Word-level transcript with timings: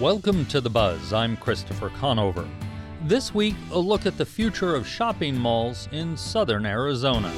Welcome 0.00 0.46
to 0.46 0.62
The 0.62 0.70
Buzz. 0.70 1.12
I'm 1.12 1.36
Christopher 1.36 1.90
Conover. 1.90 2.48
This 3.02 3.34
week, 3.34 3.54
a 3.70 3.78
look 3.78 4.06
at 4.06 4.16
the 4.16 4.24
future 4.24 4.74
of 4.74 4.86
shopping 4.86 5.36
malls 5.36 5.90
in 5.92 6.16
southern 6.16 6.64
Arizona. 6.64 7.30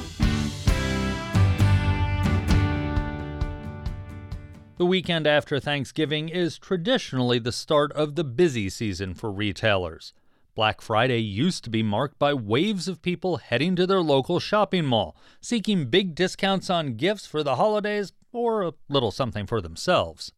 The 4.77 4.87
weekend 4.87 5.27
after 5.27 5.59
Thanksgiving 5.59 6.29
is 6.29 6.57
traditionally 6.57 7.41
the 7.41 7.51
start 7.51 7.91
of 7.95 8.15
the 8.15 8.23
busy 8.23 8.71
season 8.71 9.15
for 9.15 9.33
retailers. 9.33 10.13
Black 10.55 10.81
Friday 10.81 11.19
used 11.19 11.65
to 11.65 11.71
be 11.71 11.83
marked 11.83 12.21
by 12.21 12.33
waves 12.33 12.87
of 12.87 13.03
people 13.03 13.39
heading 13.39 13.75
to 13.75 13.89
their 13.89 14.03
local 14.03 14.39
shopping 14.39 14.85
mall, 14.85 15.17
seeking 15.41 15.87
big 15.87 16.15
discounts 16.15 16.71
on 16.71 16.95
gifts 16.95 17.27
for 17.27 17.43
the 17.43 17.57
holidays 17.57 18.13
or 18.33 18.63
a 18.63 18.73
little 18.89 19.11
something 19.11 19.49
for 19.49 19.61
themselves. 19.61 20.31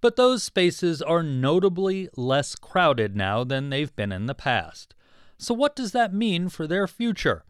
But 0.00 0.16
those 0.16 0.42
spaces 0.42 1.02
are 1.02 1.22
notably 1.22 2.08
less 2.16 2.54
crowded 2.54 3.16
now 3.16 3.44
than 3.44 3.70
they've 3.70 3.94
been 3.94 4.12
in 4.12 4.26
the 4.26 4.34
past. 4.34 4.94
So, 5.38 5.54
what 5.54 5.76
does 5.76 5.92
that 5.92 6.14
mean 6.14 6.48
for 6.48 6.66
their 6.66 6.86
future? 6.86 7.44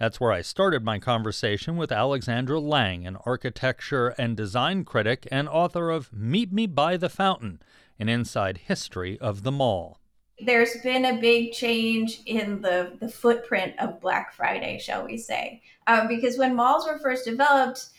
That's 0.00 0.18
where 0.18 0.32
I 0.32 0.40
started 0.40 0.82
my 0.82 0.98
conversation 0.98 1.76
with 1.76 1.92
Alexandra 1.92 2.58
Lange, 2.58 3.06
an 3.06 3.18
architecture 3.26 4.14
and 4.16 4.34
design 4.34 4.84
critic 4.84 5.28
and 5.30 5.46
author 5.46 5.90
of 5.90 6.10
Meet 6.10 6.52
Me 6.52 6.66
by 6.66 6.96
the 6.96 7.10
Fountain, 7.10 7.60
an 7.98 8.08
inside 8.08 8.58
history 8.64 9.18
of 9.20 9.42
the 9.42 9.52
mall. 9.52 9.98
There's 10.42 10.78
been 10.82 11.04
a 11.04 11.20
big 11.20 11.52
change 11.52 12.22
in 12.24 12.62
the, 12.62 12.96
the 12.98 13.10
footprint 13.10 13.74
of 13.78 14.00
Black 14.00 14.32
Friday, 14.32 14.78
shall 14.78 15.04
we 15.04 15.18
say. 15.18 15.60
Uh, 15.86 16.08
because 16.08 16.38
when 16.38 16.56
malls 16.56 16.86
were 16.86 16.98
first 16.98 17.26
developed, 17.26 17.90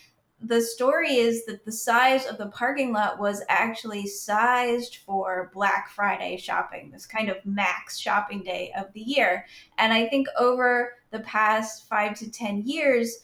the 0.43 0.61
story 0.61 1.17
is 1.17 1.45
that 1.45 1.65
the 1.65 1.71
size 1.71 2.25
of 2.25 2.37
the 2.37 2.47
parking 2.47 2.91
lot 2.91 3.19
was 3.19 3.43
actually 3.47 4.07
sized 4.07 4.97
for 5.05 5.51
Black 5.53 5.89
Friday 5.89 6.37
shopping, 6.37 6.89
this 6.89 7.05
kind 7.05 7.29
of 7.29 7.37
max 7.45 7.99
shopping 7.99 8.43
day 8.43 8.71
of 8.75 8.91
the 8.93 9.01
year. 9.01 9.45
And 9.77 9.93
I 9.93 10.07
think 10.07 10.27
over 10.39 10.93
the 11.11 11.19
past 11.19 11.87
five 11.87 12.17
to 12.19 12.31
10 12.31 12.63
years, 12.63 13.19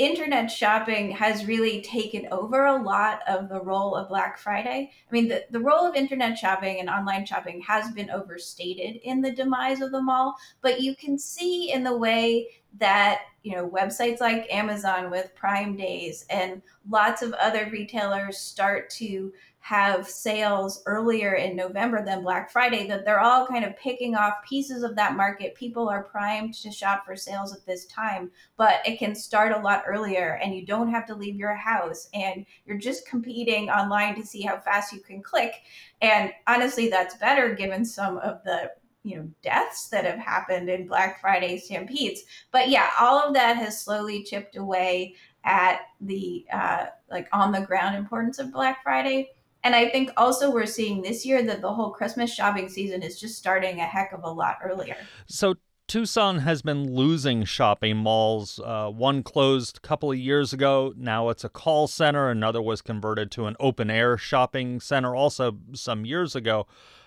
internet 0.00 0.50
shopping 0.50 1.10
has 1.10 1.44
really 1.44 1.82
taken 1.82 2.26
over 2.32 2.64
a 2.64 2.82
lot 2.82 3.20
of 3.28 3.50
the 3.50 3.60
role 3.60 3.94
of 3.94 4.08
Black 4.08 4.38
Friday. 4.38 4.90
I 4.90 5.12
mean, 5.12 5.28
the, 5.28 5.44
the 5.50 5.60
role 5.60 5.86
of 5.86 5.94
internet 5.94 6.38
shopping 6.38 6.80
and 6.80 6.88
online 6.88 7.26
shopping 7.26 7.60
has 7.60 7.90
been 7.92 8.08
overstated 8.08 8.96
in 9.04 9.20
the 9.20 9.30
demise 9.30 9.82
of 9.82 9.92
the 9.92 10.00
mall, 10.00 10.36
but 10.62 10.80
you 10.80 10.96
can 10.96 11.18
see 11.18 11.70
in 11.70 11.84
the 11.84 11.96
way 11.96 12.46
that 12.78 13.22
you 13.42 13.54
know 13.54 13.68
websites 13.68 14.20
like 14.20 14.46
Amazon 14.50 15.10
with 15.10 15.34
Prime 15.34 15.76
Days 15.76 16.24
and 16.30 16.62
lots 16.88 17.20
of 17.20 17.32
other 17.34 17.68
retailers 17.70 18.38
start 18.38 18.88
to 18.90 19.32
have 19.60 20.08
sales 20.08 20.82
earlier 20.86 21.34
in 21.34 21.54
November 21.54 22.04
than 22.04 22.22
Black 22.22 22.50
Friday, 22.50 22.88
that 22.88 23.04
they're 23.04 23.20
all 23.20 23.46
kind 23.46 23.64
of 23.64 23.76
picking 23.76 24.16
off 24.16 24.42
pieces 24.48 24.82
of 24.82 24.96
that 24.96 25.16
market. 25.16 25.54
People 25.54 25.88
are 25.88 26.02
primed 26.02 26.54
to 26.54 26.72
shop 26.72 27.04
for 27.04 27.14
sales 27.14 27.54
at 27.54 27.64
this 27.66 27.84
time, 27.86 28.30
but 28.56 28.80
it 28.86 28.98
can 28.98 29.14
start 29.14 29.52
a 29.52 29.60
lot 29.60 29.84
earlier 29.86 30.40
and 30.42 30.54
you 30.54 30.64
don't 30.64 30.90
have 30.90 31.06
to 31.06 31.14
leave 31.14 31.36
your 31.36 31.54
house 31.54 32.08
and 32.14 32.46
you're 32.64 32.78
just 32.78 33.06
competing 33.06 33.68
online 33.68 34.14
to 34.16 34.26
see 34.26 34.40
how 34.40 34.58
fast 34.58 34.92
you 34.92 35.00
can 35.00 35.22
click. 35.22 35.52
And 36.00 36.32
honestly, 36.46 36.88
that's 36.88 37.18
better 37.18 37.54
given 37.54 37.84
some 37.84 38.16
of 38.18 38.42
the 38.44 38.72
you 39.02 39.16
know 39.16 39.28
deaths 39.42 39.88
that 39.88 40.04
have 40.04 40.18
happened 40.18 40.68
in 40.68 40.86
black 40.86 41.22
friday 41.22 41.56
stampedes 41.56 42.20
but 42.52 42.68
yeah 42.68 42.90
all 43.00 43.18
of 43.18 43.32
that 43.32 43.56
has 43.56 43.80
slowly 43.80 44.22
chipped 44.22 44.56
away 44.56 45.14
at 45.44 45.80
the 46.02 46.44
uh, 46.52 46.84
like 47.10 47.26
on 47.32 47.50
the 47.50 47.62
ground 47.62 47.96
importance 47.96 48.38
of 48.38 48.52
black 48.52 48.82
friday 48.82 49.30
and 49.62 49.74
I 49.74 49.88
think 49.88 50.10
also 50.16 50.50
we're 50.50 50.66
seeing 50.66 51.02
this 51.02 51.26
year 51.26 51.42
that 51.42 51.60
the 51.60 51.72
whole 51.72 51.90
Christmas 51.90 52.32
shopping 52.32 52.68
season 52.68 53.02
is 53.02 53.20
just 53.20 53.36
starting 53.36 53.80
a 53.80 53.84
heck 53.84 54.12
of 54.12 54.24
a 54.24 54.30
lot 54.30 54.58
earlier. 54.64 54.96
So 55.26 55.54
Tucson 55.90 56.38
has 56.38 56.62
been 56.62 56.94
losing 56.94 57.44
shopping 57.44 57.96
malls. 57.96 58.60
Uh, 58.64 58.88
one 58.88 59.24
closed 59.24 59.78
a 59.78 59.80
couple 59.80 60.12
of 60.12 60.18
years 60.18 60.52
ago. 60.52 60.94
Now 60.96 61.30
it's 61.30 61.42
a 61.42 61.48
call 61.48 61.88
center. 61.88 62.30
Another 62.30 62.62
was 62.62 62.80
converted 62.80 63.32
to 63.32 63.46
an 63.46 63.56
open 63.58 63.90
air 63.90 64.16
shopping 64.16 64.78
center 64.78 65.16
also 65.16 65.58
some 65.72 66.04
years 66.04 66.36
ago. 66.36 66.66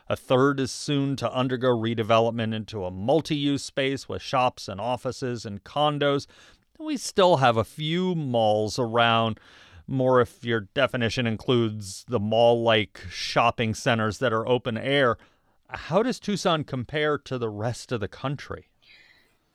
A 0.10 0.18
third 0.18 0.60
is 0.60 0.70
soon 0.70 1.16
to 1.16 1.34
undergo 1.34 1.70
redevelopment 1.70 2.54
into 2.54 2.84
a 2.84 2.92
multi 2.92 3.38
use 3.38 3.64
space 3.64 4.10
with 4.10 4.22
shops 4.22 4.68
and 4.68 4.82
offices 4.82 5.46
and 5.46 5.64
condos. 5.64 6.28
We 6.78 6.98
still 6.98 7.38
have 7.38 7.56
a 7.56 7.64
few 7.64 8.14
malls 8.16 8.78
around 8.78 9.40
more 9.88 10.22
if 10.22 10.44
your 10.44 10.62
definition 10.74 11.28
includes 11.28 12.06
the 12.08 12.20
mall 12.20 12.64
like 12.64 13.02
shopping 13.10 13.74
centers 13.74 14.20
that 14.20 14.34
are 14.34 14.48
open 14.48 14.78
air. 14.78 15.18
How 15.70 16.04
does 16.04 16.20
Tucson 16.20 16.64
compare 16.64 17.18
to 17.20 17.38
the 17.38 17.50
rest 17.50 17.92
of 17.92 18.00
the 18.00 18.08
country? 18.08 18.70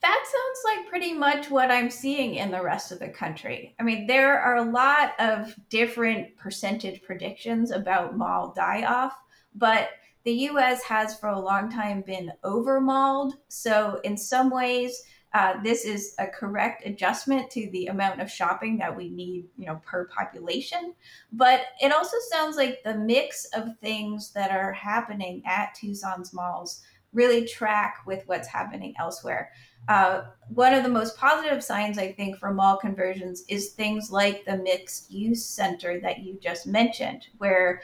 That 0.00 0.24
sounds 0.24 0.76
like 0.76 0.88
pretty 0.88 1.12
much 1.12 1.50
what 1.50 1.70
I'm 1.70 1.90
seeing 1.90 2.36
in 2.36 2.50
the 2.50 2.62
rest 2.62 2.92
of 2.92 3.00
the 3.00 3.08
country. 3.08 3.74
I 3.80 3.82
mean, 3.82 4.06
there 4.06 4.38
are 4.38 4.56
a 4.56 4.70
lot 4.70 5.14
of 5.18 5.56
different 5.68 6.36
percentage 6.36 7.02
predictions 7.02 7.70
about 7.70 8.16
mall 8.16 8.52
die 8.54 8.84
off, 8.84 9.16
but 9.54 9.90
the 10.24 10.32
US 10.50 10.82
has 10.82 11.18
for 11.18 11.30
a 11.30 11.40
long 11.40 11.70
time 11.70 12.02
been 12.02 12.30
over 12.44 12.80
mauled. 12.80 13.34
So, 13.48 14.00
in 14.04 14.16
some 14.16 14.50
ways, 14.50 15.02
uh, 15.34 15.62
this 15.62 15.84
is 15.84 16.14
a 16.18 16.26
correct 16.26 16.86
adjustment 16.86 17.50
to 17.50 17.68
the 17.70 17.86
amount 17.86 18.20
of 18.20 18.30
shopping 18.30 18.78
that 18.78 18.96
we 18.96 19.10
need, 19.10 19.46
you 19.56 19.66
know, 19.66 19.80
per 19.84 20.06
population. 20.06 20.94
But 21.32 21.60
it 21.80 21.92
also 21.92 22.16
sounds 22.30 22.56
like 22.56 22.82
the 22.82 22.94
mix 22.94 23.46
of 23.54 23.76
things 23.80 24.32
that 24.32 24.50
are 24.50 24.72
happening 24.72 25.42
at 25.46 25.74
Tucson's 25.74 26.32
malls 26.32 26.82
really 27.12 27.46
track 27.46 27.98
with 28.06 28.22
what's 28.26 28.48
happening 28.48 28.94
elsewhere. 28.98 29.50
Uh, 29.88 30.22
one 30.48 30.74
of 30.74 30.82
the 30.82 30.88
most 30.88 31.16
positive 31.16 31.64
signs, 31.64 31.96
I 31.96 32.12
think, 32.12 32.38
for 32.38 32.52
mall 32.52 32.76
conversions 32.76 33.44
is 33.48 33.70
things 33.70 34.10
like 34.10 34.44
the 34.44 34.58
mixed 34.58 35.10
use 35.10 35.44
center 35.44 35.98
that 36.00 36.18
you 36.18 36.38
just 36.40 36.66
mentioned, 36.66 37.28
where 37.38 37.80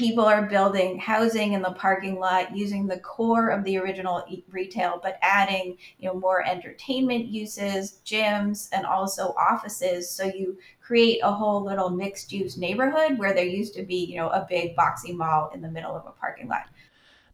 people 0.00 0.24
are 0.24 0.46
building 0.46 0.98
housing 0.98 1.52
in 1.52 1.60
the 1.60 1.72
parking 1.72 2.18
lot 2.18 2.56
using 2.56 2.86
the 2.86 2.98
core 3.00 3.50
of 3.50 3.62
the 3.64 3.76
original 3.76 4.24
retail 4.48 4.98
but 5.02 5.18
adding 5.20 5.76
you 5.98 6.08
know 6.08 6.14
more 6.14 6.42
entertainment 6.48 7.26
uses 7.26 8.00
gyms 8.06 8.70
and 8.72 8.86
also 8.86 9.34
offices 9.38 10.10
so 10.10 10.24
you 10.24 10.56
create 10.80 11.20
a 11.22 11.30
whole 11.30 11.62
little 11.62 11.90
mixed 11.90 12.32
use 12.32 12.56
neighborhood 12.56 13.18
where 13.18 13.34
there 13.34 13.44
used 13.44 13.74
to 13.74 13.82
be 13.82 14.06
you 14.06 14.16
know 14.16 14.28
a 14.30 14.46
big 14.48 14.74
boxy 14.74 15.14
mall 15.14 15.50
in 15.52 15.60
the 15.60 15.70
middle 15.70 15.94
of 15.94 16.06
a 16.06 16.12
parking 16.12 16.48
lot 16.48 16.64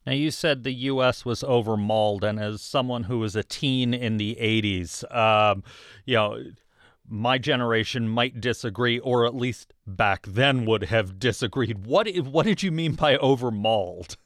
now, 0.04 0.12
you 0.12 0.30
said 0.30 0.62
the 0.62 0.72
U.S. 0.72 1.24
was 1.24 1.42
over 1.42 1.76
mauled, 1.76 2.22
and 2.22 2.38
as 2.38 2.62
someone 2.62 3.02
who 3.02 3.18
was 3.18 3.34
a 3.34 3.42
teen 3.42 3.92
in 3.92 4.18
the 4.18 4.38
80s, 4.40 5.02
um, 5.12 5.64
you 6.04 6.14
know, 6.14 6.44
my 7.08 7.38
generation 7.38 8.08
might 8.08 8.40
disagree, 8.40 8.98
or 8.98 9.26
at 9.26 9.34
least 9.34 9.74
back 9.86 10.26
then 10.26 10.64
would 10.64 10.84
have 10.84 11.18
disagreed. 11.18 11.86
What 11.86 12.08
what 12.16 12.46
did 12.46 12.62
you 12.62 12.70
mean 12.70 12.92
by 12.92 13.16
over 13.18 13.50
mauled? 13.50 14.16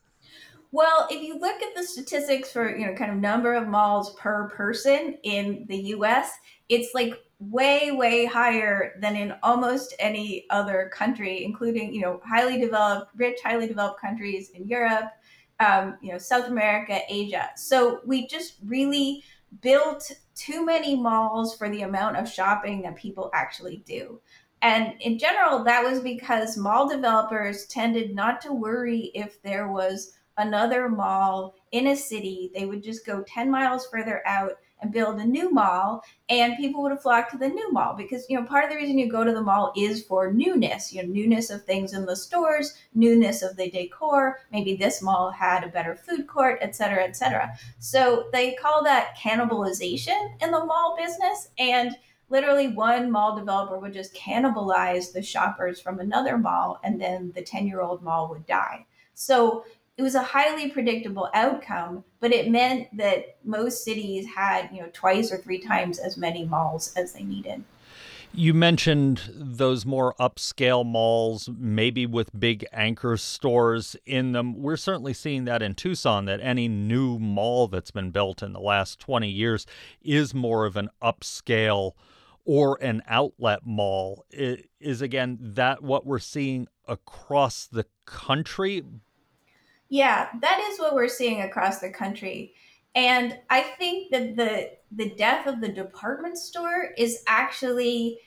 Well, 0.73 1.09
if 1.11 1.21
you 1.21 1.39
look 1.39 1.61
at 1.63 1.75
the 1.75 1.83
statistics 1.83 2.53
for 2.53 2.77
you 2.77 2.87
know 2.87 2.95
kind 2.95 3.11
of 3.11 3.19
number 3.19 3.55
of 3.55 3.69
malls 3.69 4.15
per 4.15 4.49
person 4.51 5.19
in 5.25 5.67
the 5.69 5.77
U.S., 5.77 6.31
it's 6.69 6.95
like 6.95 7.15
way 7.41 7.91
way 7.91 8.27
higher 8.27 8.95
than 9.01 9.17
in 9.17 9.35
almost 9.43 9.95
any 9.99 10.47
other 10.51 10.91
country, 10.93 11.45
including 11.45 11.93
you 11.93 12.03
know 12.03 12.21
highly 12.25 12.61
developed, 12.61 13.11
rich, 13.17 13.39
highly 13.43 13.67
developed 13.67 14.01
countries 14.01 14.51
in 14.51 14.69
Europe, 14.69 15.11
um, 15.59 15.97
you 16.01 16.13
know 16.13 16.19
South 16.19 16.47
America, 16.47 17.01
Asia. 17.09 17.51
So 17.57 18.01
we 18.07 18.29
just 18.29 18.55
really 18.65 19.25
built 19.63 20.13
too 20.41 20.65
many 20.65 20.97
malls 20.97 21.55
for 21.55 21.69
the 21.69 21.83
amount 21.83 22.17
of 22.17 22.29
shopping 22.29 22.81
that 22.83 22.97
people 22.97 23.31
actually 23.35 23.83
do. 23.87 24.21
And 24.63 24.95
in 25.01 25.19
general, 25.19 25.65
that 25.65 25.85
was 25.85 26.01
because 26.01 26.57
mall 26.57 26.89
developers 26.89 27.67
tended 27.67 28.15
not 28.15 28.41
to 28.43 28.53
worry 28.53 29.11
if 29.15 29.41
there 29.43 29.69
was 29.69 30.13
another 30.39 30.89
mall 30.89 31.55
in 31.73 31.89
a 31.89 31.97
city. 31.97 32.51
They 32.55 32.65
would 32.65 32.83
just 32.83 33.05
go 33.05 33.23
10 33.27 33.51
miles 33.51 33.87
further 33.87 34.23
out 34.27 34.53
and 34.81 34.93
build 34.93 35.19
a 35.19 35.25
new 35.25 35.51
mall 35.51 36.03
and 36.29 36.57
people 36.57 36.83
would 36.83 36.93
have 36.93 37.03
flocked 37.03 37.33
to 37.33 37.39
the 37.39 37.49
new 37.49 37.73
mall 37.73 37.95
because 37.95 38.27
you 38.29 38.39
know 38.39 38.47
part 38.47 38.65
of 38.65 38.71
the 38.71 38.77
reason 38.77 38.99
you 38.99 39.11
go 39.11 39.25
to 39.25 39.33
the 39.33 39.41
mall 39.41 39.73
is 39.77 40.05
for 40.05 40.33
newness 40.33 40.93
you 40.93 41.03
know 41.03 41.09
newness 41.09 41.51
of 41.51 41.65
things 41.65 41.93
in 41.93 42.07
the 42.07 42.17
stores 42.17 42.75
newness 42.95 43.43
of 43.43 43.57
the 43.57 43.71
decor 43.71 44.39
maybe 44.53 44.75
this 44.75 45.03
mall 45.03 45.31
had 45.31 45.65
a 45.65 45.69
better 45.69 45.95
food 45.95 46.27
court 46.27 46.59
et 46.61 46.75
cetera 46.75 47.05
et 47.05 47.17
cetera. 47.17 47.53
So 47.79 48.29
they 48.33 48.55
call 48.55 48.83
that 48.85 49.17
cannibalization 49.19 50.43
in 50.43 50.51
the 50.51 50.65
mall 50.65 50.97
business 50.99 51.49
and 51.59 51.97
literally 52.29 52.69
one 52.69 53.11
mall 53.11 53.37
developer 53.37 53.79
would 53.79 53.93
just 53.93 54.15
cannibalize 54.15 55.13
the 55.13 55.23
shoppers 55.23 55.81
from 55.81 55.99
another 55.99 56.39
mall 56.39 56.81
and 56.85 57.01
then 57.01 57.33
the 57.35 57.43
10 57.43 57.67
year 57.67 57.81
old 57.81 58.03
mall 58.03 58.29
would 58.31 58.47
die. 58.47 58.87
So 59.15 59.65
it 60.01 60.03
was 60.03 60.15
a 60.15 60.23
highly 60.23 60.71
predictable 60.71 61.29
outcome, 61.35 62.03
but 62.21 62.33
it 62.33 62.51
meant 62.51 62.89
that 62.97 63.37
most 63.45 63.85
cities 63.85 64.27
had, 64.35 64.71
you 64.73 64.81
know, 64.81 64.89
twice 64.95 65.31
or 65.31 65.37
three 65.37 65.59
times 65.59 65.99
as 65.99 66.17
many 66.17 66.47
malls 66.47 66.95
as 66.97 67.13
they 67.13 67.23
needed. 67.23 67.63
You 68.33 68.55
mentioned 68.55 69.31
those 69.35 69.85
more 69.85 70.15
upscale 70.19 70.87
malls, 70.87 71.51
maybe 71.55 72.07
with 72.07 72.31
big 72.41 72.65
anchor 72.73 73.19
stores 73.19 73.95
in 74.07 74.33
them. 74.33 74.63
We're 74.63 74.79
certainly 74.79 75.13
seeing 75.13 75.45
that 75.45 75.61
in 75.61 75.75
Tucson, 75.75 76.25
that 76.25 76.41
any 76.41 76.67
new 76.67 77.19
mall 77.19 77.69
that's 77.69 77.91
been 77.91 78.11
built 78.11 78.43
in 78.43 78.55
the 78.55 78.61
last 78.61 79.01
20 79.01 79.29
years 79.29 79.67
is 80.01 80.33
more 80.33 80.65
of 80.65 80.79
an 80.79 80.89
upscale 81.03 81.93
or 82.47 82.79
an 82.81 83.03
outlet 83.07 83.67
mall. 83.67 84.25
Is 84.31 85.03
again 85.03 85.37
that 85.43 85.83
what 85.83 86.07
we're 86.07 86.19
seeing 86.21 86.69
across 86.89 87.67
the 87.67 87.85
country? 88.07 88.83
Yeah, 89.91 90.29
that 90.41 90.69
is 90.71 90.79
what 90.79 90.95
we're 90.95 91.09
seeing 91.09 91.43
across 91.43 91.81
the 91.81 91.91
country. 91.91 92.55
And 92.95 93.39
I 93.51 93.61
think 93.61 94.11
that 94.13 94.37
the 94.37 94.71
the 94.93 95.11
death 95.11 95.47
of 95.47 95.61
the 95.61 95.69
department 95.69 96.39
store 96.39 96.91
is 96.97 97.23
actually 97.27 98.19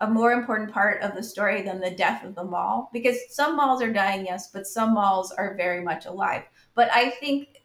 a 0.00 0.08
more 0.08 0.32
important 0.32 0.70
part 0.70 1.02
of 1.02 1.14
the 1.14 1.22
story 1.22 1.62
than 1.62 1.80
the 1.80 1.90
death 1.90 2.24
of 2.24 2.34
the 2.34 2.44
mall 2.44 2.88
because 2.92 3.16
some 3.30 3.56
malls 3.56 3.82
are 3.82 3.92
dying 3.92 4.24
yes 4.24 4.48
but 4.50 4.66
some 4.66 4.94
malls 4.94 5.32
are 5.32 5.56
very 5.56 5.82
much 5.82 6.06
alive 6.06 6.44
but 6.74 6.88
i 6.92 7.10
think 7.10 7.58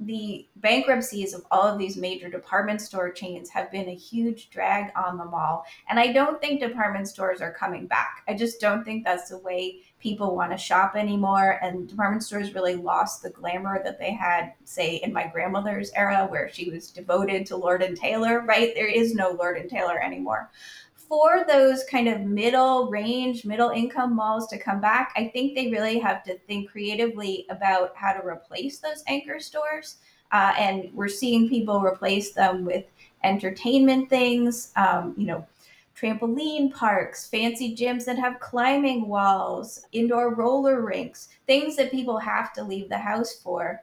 the 0.00 0.48
bankruptcies 0.56 1.34
of 1.34 1.44
all 1.50 1.62
of 1.62 1.78
these 1.78 1.96
major 1.96 2.30
department 2.30 2.80
store 2.80 3.10
chains 3.10 3.50
have 3.50 3.70
been 3.70 3.88
a 3.88 3.94
huge 3.94 4.48
drag 4.48 4.90
on 4.96 5.18
the 5.18 5.24
mall. 5.26 5.64
And 5.90 6.00
I 6.00 6.10
don't 6.10 6.40
think 6.40 6.60
department 6.60 7.06
stores 7.06 7.42
are 7.42 7.52
coming 7.52 7.86
back. 7.86 8.22
I 8.26 8.32
just 8.32 8.60
don't 8.60 8.82
think 8.82 9.04
that's 9.04 9.28
the 9.28 9.38
way 9.38 9.82
people 10.00 10.34
want 10.34 10.50
to 10.50 10.58
shop 10.58 10.96
anymore. 10.96 11.58
And 11.62 11.88
department 11.88 12.24
stores 12.24 12.54
really 12.54 12.74
lost 12.74 13.22
the 13.22 13.30
glamour 13.30 13.82
that 13.84 13.98
they 13.98 14.12
had, 14.12 14.54
say, 14.64 14.96
in 14.96 15.12
my 15.12 15.26
grandmother's 15.26 15.92
era, 15.92 16.26
where 16.28 16.50
she 16.50 16.70
was 16.70 16.90
devoted 16.90 17.46
to 17.46 17.56
Lord 17.56 17.82
and 17.82 17.96
Taylor, 17.96 18.40
right? 18.40 18.74
There 18.74 18.88
is 18.88 19.14
no 19.14 19.30
Lord 19.30 19.56
and 19.58 19.68
Taylor 19.68 20.02
anymore 20.02 20.50
for 21.10 21.44
those 21.48 21.82
kind 21.90 22.06
of 22.06 22.20
middle 22.20 22.88
range, 22.88 23.44
middle 23.44 23.70
income 23.70 24.14
malls 24.14 24.46
to 24.46 24.56
come 24.56 24.80
back, 24.80 25.12
I 25.16 25.26
think 25.26 25.56
they 25.56 25.68
really 25.68 25.98
have 25.98 26.22
to 26.22 26.38
think 26.38 26.70
creatively 26.70 27.46
about 27.50 27.96
how 27.96 28.12
to 28.12 28.24
replace 28.24 28.78
those 28.78 29.02
anchor 29.08 29.40
stores. 29.40 29.96
Uh, 30.30 30.54
and 30.56 30.88
we're 30.94 31.08
seeing 31.08 31.48
people 31.48 31.80
replace 31.80 32.32
them 32.32 32.64
with 32.64 32.84
entertainment 33.24 34.08
things, 34.08 34.72
um, 34.76 35.12
you 35.18 35.26
know, 35.26 35.44
trampoline 36.00 36.72
parks, 36.72 37.26
fancy 37.26 37.76
gyms 37.76 38.04
that 38.04 38.18
have 38.18 38.40
climbing 38.40 39.08
walls, 39.08 39.84
indoor 39.92 40.34
roller 40.34 40.80
rinks, 40.82 41.28
things 41.46 41.76
that 41.76 41.90
people 41.90 42.18
have 42.18 42.52
to 42.54 42.64
leave 42.64 42.88
the 42.88 42.98
house 42.98 43.34
for. 43.34 43.82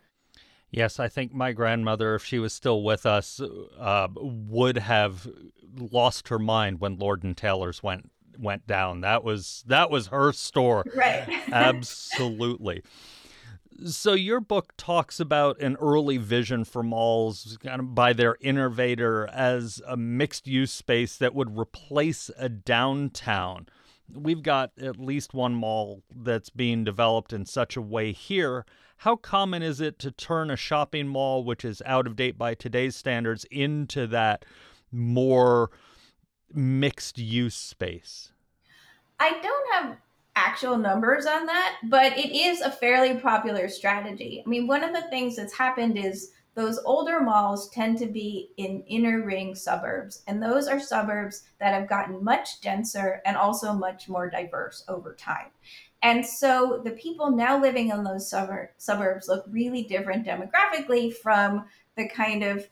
Yes, 0.72 1.00
I 1.00 1.08
think 1.08 1.34
my 1.34 1.54
grandmother, 1.54 2.16
if 2.16 2.26
she 2.26 2.40
was 2.40 2.54
still 2.54 2.84
with 2.84 3.06
us, 3.06 3.40
uh, 3.80 4.08
would 4.16 4.78
have 4.78 5.28
lost 5.78 6.28
her 6.28 6.40
mind 6.40 6.82
when 6.82 6.98
Lord 6.98 7.24
and 7.24 7.38
Taylor's 7.38 7.82
went 7.82 8.12
went 8.38 8.68
down. 8.68 9.02
That 9.02 9.24
was 9.24 9.64
that 9.68 9.90
was 9.90 10.08
her 10.08 10.32
store. 10.34 10.84
Right. 10.96 11.28
Absolutely. 11.52 12.84
So 13.86 14.14
your 14.14 14.40
book 14.40 14.74
talks 14.76 15.20
about 15.20 15.60
an 15.60 15.76
early 15.76 16.18
vision 16.18 16.66
for 16.66 16.82
malls 16.82 17.58
kind 17.64 17.80
of 17.80 17.94
by 17.94 18.12
their 18.14 18.38
innovator 18.42 19.28
as 19.28 19.82
a 19.88 19.96
mixed 19.96 20.48
use 20.48 20.72
space 20.72 21.16
that 21.18 21.36
would 21.36 21.58
replace 21.58 22.32
a 22.38 22.50
downtown. 22.50 23.68
We've 24.12 24.42
got 24.42 24.72
at 24.82 25.00
least 25.00 25.36
one 25.36 25.54
mall 25.54 26.02
that's 26.16 26.50
being 26.50 26.84
developed 26.84 27.34
in 27.34 27.46
such 27.46 27.78
a 27.78 27.82
way 27.82 28.14
here. 28.14 28.66
How 28.98 29.16
common 29.16 29.62
is 29.62 29.80
it 29.80 30.00
to 30.00 30.12
turn 30.12 30.50
a 30.50 30.56
shopping 30.56 31.08
mall 31.08 31.44
which 31.44 31.64
is 31.64 31.84
out 31.86 32.08
of 32.08 32.16
date 32.16 32.38
by 32.38 32.56
today's 32.56 32.96
standards 32.96 33.46
into 33.52 34.08
that 34.08 34.44
more 34.92 35.70
mixed 36.52 37.20
use 37.20 37.56
space? 37.56 38.32
I 39.20 39.40
don't 39.40 39.74
have 39.74 39.98
actual 40.38 40.78
numbers 40.78 41.26
on 41.26 41.48
that, 41.48 41.78
but 41.86 42.16
it 42.18 42.32
is 42.36 42.62
a 42.62 42.72
fairly 42.72 43.20
popular 43.20 43.68
strategy. 43.68 44.44
I 44.46 44.48
mean, 44.48 44.68
one 44.68 44.84
of 44.84 44.94
the 44.94 45.10
things 45.10 45.36
that's 45.36 45.58
happened 45.58 45.98
is 45.98 46.32
those 46.54 46.80
older 46.86 47.20
malls 47.22 47.70
tend 47.70 47.98
to 48.00 48.06
be 48.06 48.52
in 48.58 48.84
inner 48.88 49.24
ring 49.24 49.56
suburbs, 49.56 50.22
and 50.28 50.42
those 50.42 50.68
are 50.68 50.80
suburbs 50.80 51.44
that 51.60 51.74
have 51.74 51.90
gotten 51.90 52.24
much 52.24 52.62
denser 52.62 53.22
and 53.26 53.36
also 53.36 53.74
much 53.74 54.08
more 54.08 54.30
diverse 54.30 54.84
over 54.88 55.16
time. 55.16 55.48
And 56.04 56.26
so 56.26 56.82
the 56.84 56.92
people 56.92 57.32
now 57.32 57.60
living 57.60 57.90
in 57.90 58.04
those 58.04 58.30
suburb- 58.30 58.70
suburbs 58.78 59.28
look 59.28 59.46
really 59.50 59.84
different 59.84 60.26
demographically 60.26 61.14
from 61.14 61.66
the 61.96 62.08
kind 62.08 62.44
of, 62.44 62.68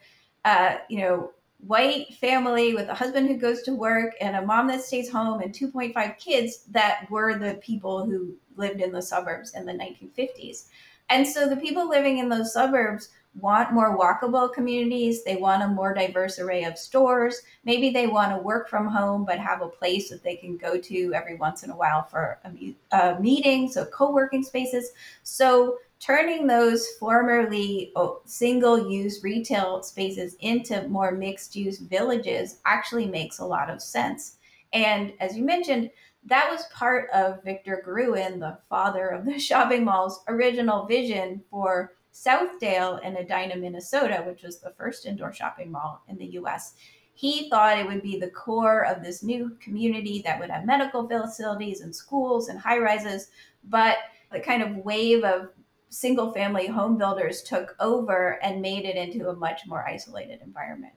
uh, 0.46 0.78
you 0.88 1.00
know, 1.00 1.32
white 1.60 2.14
family 2.16 2.74
with 2.74 2.90
a 2.90 2.94
husband 2.94 3.28
who 3.28 3.38
goes 3.38 3.64
to 3.64 3.74
work 3.74 4.14
and 4.22 4.36
a 4.36 4.46
mom 4.46 4.68
that 4.68 4.84
stays 4.84 5.10
home 5.10 5.42
and 5.42 5.54
2.5 5.54 6.18
kids 6.18 6.64
that 6.72 7.10
were 7.10 7.38
the 7.38 7.56
people 7.56 8.06
who 8.06 8.36
lived 8.56 8.82
in 8.82 8.92
the 8.92 9.02
suburbs 9.02 9.54
in 9.56 9.66
the 9.66 9.74
1950s. 9.74 10.66
And 11.10 11.28
so 11.28 11.48
the 11.48 11.58
people 11.58 11.88
living 11.88 12.20
in 12.20 12.30
those 12.30 12.54
suburbs 12.54 13.10
want 13.40 13.74
more 13.74 13.98
walkable 13.98 14.52
communities. 14.52 15.24
They 15.24 15.36
want 15.36 15.62
a 15.62 15.68
more 15.68 15.94
diverse 15.94 16.40
array 16.40 16.64
of 16.64 16.78
stores. 16.78 17.42
Maybe 17.66 17.90
they 17.90 18.08
want 18.08 18.32
to 18.32 18.38
work 18.42 18.70
from 18.70 18.88
home, 18.88 19.26
but 19.26 19.40
have 19.40 19.62
a 19.62 19.68
place 19.68 20.10
that 20.10 20.24
they 20.24 20.36
can 20.36 20.58
go 20.58 20.78
to 20.80 21.14
every 21.14 21.36
once 21.36 21.64
in 21.64 21.70
a 21.70 21.76
while 21.76 22.04
for 22.04 22.40
a, 22.46 22.98
a 22.98 23.20
meeting, 23.20 23.70
so 23.70 23.86
co 23.86 24.12
working 24.12 24.44
spaces. 24.44 24.92
So 25.24 25.78
turning 26.06 26.46
those 26.46 26.88
formerly 27.00 27.92
oh, 27.96 28.22
single 28.26 28.92
use 28.92 29.24
retail 29.24 29.82
spaces 29.82 30.36
into 30.42 30.88
more 30.88 31.12
mixed 31.12 31.56
use 31.56 31.80
villages 31.80 32.60
actually 32.66 33.08
makes 33.08 33.40
a 33.40 33.46
lot 33.46 33.72
of 33.72 33.82
sense. 33.82 34.38
And 34.72 35.14
as 35.20 35.36
you 35.36 35.44
mentioned, 35.44 35.90
that 36.26 36.50
was 36.52 36.66
part 36.68 37.10
of 37.10 37.44
Victor 37.44 37.82
Gruen, 37.84 38.40
the 38.40 38.60
father 38.70 39.08
of 39.08 39.26
the 39.26 39.40
shopping 39.40 39.84
mall's 39.84 40.24
original 40.28 40.86
vision 40.86 41.42
for 41.50 41.94
Southdale 42.14 43.04
in 43.04 43.18
Edina, 43.18 43.56
Minnesota, 43.56 44.24
which 44.28 44.44
was 44.44 44.60
the 44.60 44.74
first 44.78 45.08
indoor 45.08 45.34
shopping 45.34 45.72
mall 45.72 46.04
in 46.08 46.18
the 46.18 46.34
US. 46.40 46.76
He 47.16 47.50
thought 47.50 47.80
it 47.80 47.88
would 47.88 48.04
be 48.04 48.20
the 48.20 48.30
core 48.30 48.86
of 48.86 49.02
this 49.02 49.24
new 49.24 49.58
community 49.60 50.22
that 50.24 50.40
would 50.40 50.52
have 50.52 50.66
medical 50.66 51.08
facilities 51.08 51.82
and 51.82 51.96
schools 51.96 52.50
and 52.50 52.60
high 52.60 52.78
rises, 52.78 53.30
but 53.64 53.98
the 54.32 54.40
kind 54.40 54.62
of 54.62 54.76
wave 54.78 55.24
of 55.24 55.50
single 55.96 56.34
family 56.34 56.68
home 56.68 56.98
builders 56.98 57.42
took 57.42 57.76
over 57.80 58.38
and 58.44 58.62
made 58.62 58.86
it 58.86 58.98
into 58.98 59.30
a 59.30 59.36
much 59.36 59.62
more 59.66 59.88
isolated 59.88 60.42
environment. 60.42 60.94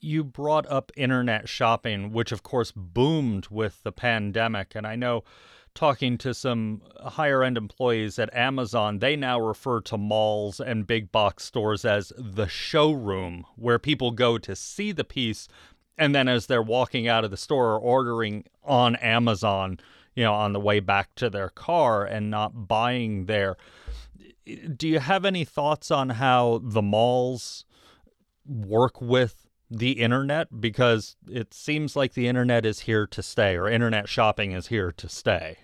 You 0.00 0.24
brought 0.24 0.66
up 0.68 0.90
internet 0.96 1.48
shopping, 1.48 2.10
which 2.10 2.32
of 2.32 2.42
course 2.42 2.72
boomed 2.74 3.48
with 3.50 3.82
the 3.82 3.92
pandemic. 3.92 4.74
And 4.74 4.86
I 4.86 4.96
know 4.96 5.24
talking 5.74 6.18
to 6.18 6.34
some 6.34 6.82
higher 7.04 7.42
end 7.42 7.56
employees 7.56 8.18
at 8.18 8.34
Amazon, 8.34 8.98
they 8.98 9.14
now 9.14 9.38
refer 9.38 9.80
to 9.82 9.98
malls 9.98 10.58
and 10.58 10.86
big 10.86 11.12
box 11.12 11.44
stores 11.44 11.84
as 11.84 12.12
the 12.16 12.48
showroom, 12.48 13.44
where 13.56 13.78
people 13.78 14.10
go 14.10 14.38
to 14.38 14.56
see 14.56 14.90
the 14.92 15.04
piece. 15.04 15.48
And 15.98 16.14
then 16.14 16.28
as 16.28 16.46
they're 16.46 16.62
walking 16.62 17.06
out 17.06 17.24
of 17.24 17.30
the 17.30 17.36
store 17.36 17.74
or 17.74 17.78
ordering 17.78 18.44
on 18.64 18.96
Amazon, 18.96 19.78
you 20.14 20.24
know, 20.24 20.34
on 20.34 20.52
the 20.52 20.60
way 20.60 20.80
back 20.80 21.14
to 21.16 21.30
their 21.30 21.48
car 21.48 22.04
and 22.04 22.30
not 22.30 22.66
buying 22.68 23.26
there. 23.26 23.56
Do 24.44 24.88
you 24.88 24.98
have 24.98 25.24
any 25.24 25.44
thoughts 25.44 25.90
on 25.90 26.10
how 26.10 26.60
the 26.62 26.82
malls 26.82 27.64
work 28.46 29.00
with 29.00 29.48
the 29.70 29.92
internet? 29.92 30.60
Because 30.60 31.16
it 31.30 31.54
seems 31.54 31.94
like 31.96 32.14
the 32.14 32.28
internet 32.28 32.66
is 32.66 32.80
here 32.80 33.06
to 33.06 33.22
stay, 33.22 33.56
or 33.56 33.68
internet 33.68 34.08
shopping 34.08 34.52
is 34.52 34.68
here 34.68 34.92
to 34.92 35.08
stay 35.08 35.58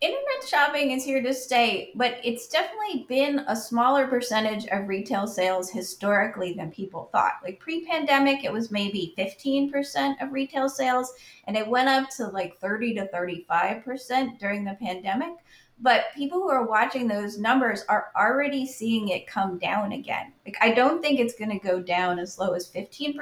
internet 0.00 0.48
shopping 0.48 0.90
is 0.90 1.04
here 1.04 1.22
to 1.22 1.32
stay, 1.32 1.90
but 1.94 2.18
it's 2.22 2.48
definitely 2.48 3.06
been 3.08 3.40
a 3.48 3.56
smaller 3.56 4.06
percentage 4.06 4.66
of 4.66 4.88
retail 4.88 5.26
sales 5.26 5.70
historically 5.70 6.52
than 6.52 6.70
people 6.70 7.08
thought. 7.12 7.40
Like 7.42 7.60
pre 7.60 7.84
pandemic, 7.86 8.44
it 8.44 8.52
was 8.52 8.70
maybe 8.70 9.14
15% 9.16 10.22
of 10.22 10.32
retail 10.32 10.68
sales, 10.68 11.14
and 11.46 11.56
it 11.56 11.66
went 11.66 11.88
up 11.88 12.10
to 12.16 12.26
like 12.26 12.58
30 12.58 12.94
to 12.96 13.08
35% 13.08 14.38
during 14.38 14.64
the 14.64 14.74
pandemic. 14.74 15.36
But 15.78 16.06
people 16.14 16.38
who 16.38 16.48
are 16.48 16.66
watching 16.66 17.06
those 17.06 17.38
numbers 17.38 17.84
are 17.88 18.10
already 18.16 18.66
seeing 18.66 19.08
it 19.08 19.26
come 19.26 19.58
down 19.58 19.92
again. 19.92 20.32
Like, 20.46 20.56
I 20.60 20.72
don't 20.72 21.02
think 21.02 21.20
it's 21.20 21.38
going 21.38 21.50
to 21.50 21.58
go 21.58 21.80
down 21.80 22.18
as 22.18 22.38
low 22.38 22.54
as 22.54 22.70
15%, 22.70 23.16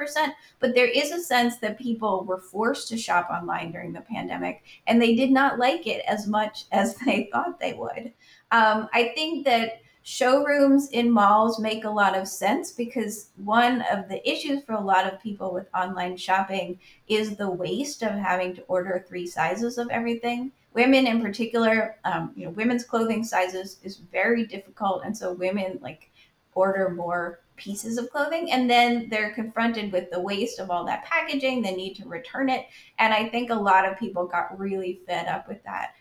but 0.59 0.73
there 0.73 0.87
is 0.87 1.11
a 1.11 1.21
sense 1.21 1.57
that 1.57 1.77
people 1.77 2.23
were 2.23 2.39
forced 2.39 2.87
to 2.89 2.97
shop 2.97 3.29
online 3.29 3.71
during 3.71 3.91
the 3.91 4.01
pandemic 4.01 4.63
and 4.87 5.01
they 5.01 5.15
did 5.15 5.31
not 5.31 5.59
like 5.59 5.85
it 5.85 6.03
as 6.07 6.27
much 6.27 6.65
as 6.71 6.95
they 6.95 7.29
thought 7.31 7.59
they 7.59 7.73
would. 7.73 8.13
Um, 8.51 8.87
I 8.93 9.11
think 9.15 9.43
that 9.45 9.81
showrooms 10.07 10.89
in 10.91 11.09
malls 11.09 11.59
make 11.59 11.83
a 11.83 11.89
lot 11.89 12.15
of 12.15 12.27
sense 12.27 12.71
because 12.71 13.31
one 13.37 13.81
of 13.91 14.07
the 14.07 14.29
issues 14.29 14.63
for 14.63 14.73
a 14.73 14.79
lot 14.79 15.11
of 15.11 15.19
people 15.19 15.51
with 15.51 15.67
online 15.73 16.15
shopping 16.15 16.79
is 17.07 17.35
the 17.35 17.49
waste 17.49 18.03
of 18.03 18.11
having 18.11 18.55
to 18.55 18.61
order 18.67 19.03
three 19.07 19.25
sizes 19.25 19.79
of 19.79 19.89
everything 19.89 20.51
women 20.75 21.07
in 21.07 21.21
particular, 21.21 21.95
um, 22.03 22.31
you 22.35 22.45
know, 22.45 22.51
women's 22.51 22.83
clothing 22.83 23.23
sizes 23.23 23.79
is 23.81 23.97
very 23.97 24.45
difficult, 24.45 25.03
and 25.05 25.17
so 25.17 25.33
women 25.33 25.79
like 25.81 26.11
order 26.53 26.89
more 26.89 27.39
pieces 27.57 27.97
of 27.97 28.09
clothing 28.09 28.51
and 28.51 28.69
then 28.69 29.07
they're 29.09 29.33
confronted 29.33 29.91
with 29.91 30.09
the 30.11 30.19
waste 30.19 30.59
of 30.59 30.69
all 30.69 30.85
that 30.85 31.05
packaging 31.05 31.61
the 31.61 31.71
need 31.71 31.93
to 31.95 32.05
return 32.07 32.49
it 32.49 32.65
and 32.99 33.13
i 33.13 33.27
think 33.29 33.49
a 33.49 33.55
lot 33.55 33.87
of 33.87 33.97
people 33.97 34.25
got 34.25 34.57
really 34.59 34.99
fed 35.07 35.27
up 35.27 35.47
with 35.47 35.63
that. 35.63 35.93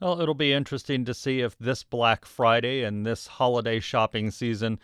Well 0.00 0.20
it'll 0.20 0.34
be 0.34 0.52
interesting 0.52 1.04
to 1.04 1.14
see 1.14 1.40
if 1.40 1.56
this 1.58 1.84
black 1.84 2.24
friday 2.24 2.82
and 2.82 3.06
this 3.06 3.26
holiday 3.26 3.78
shopping 3.78 4.30
season 4.32 4.80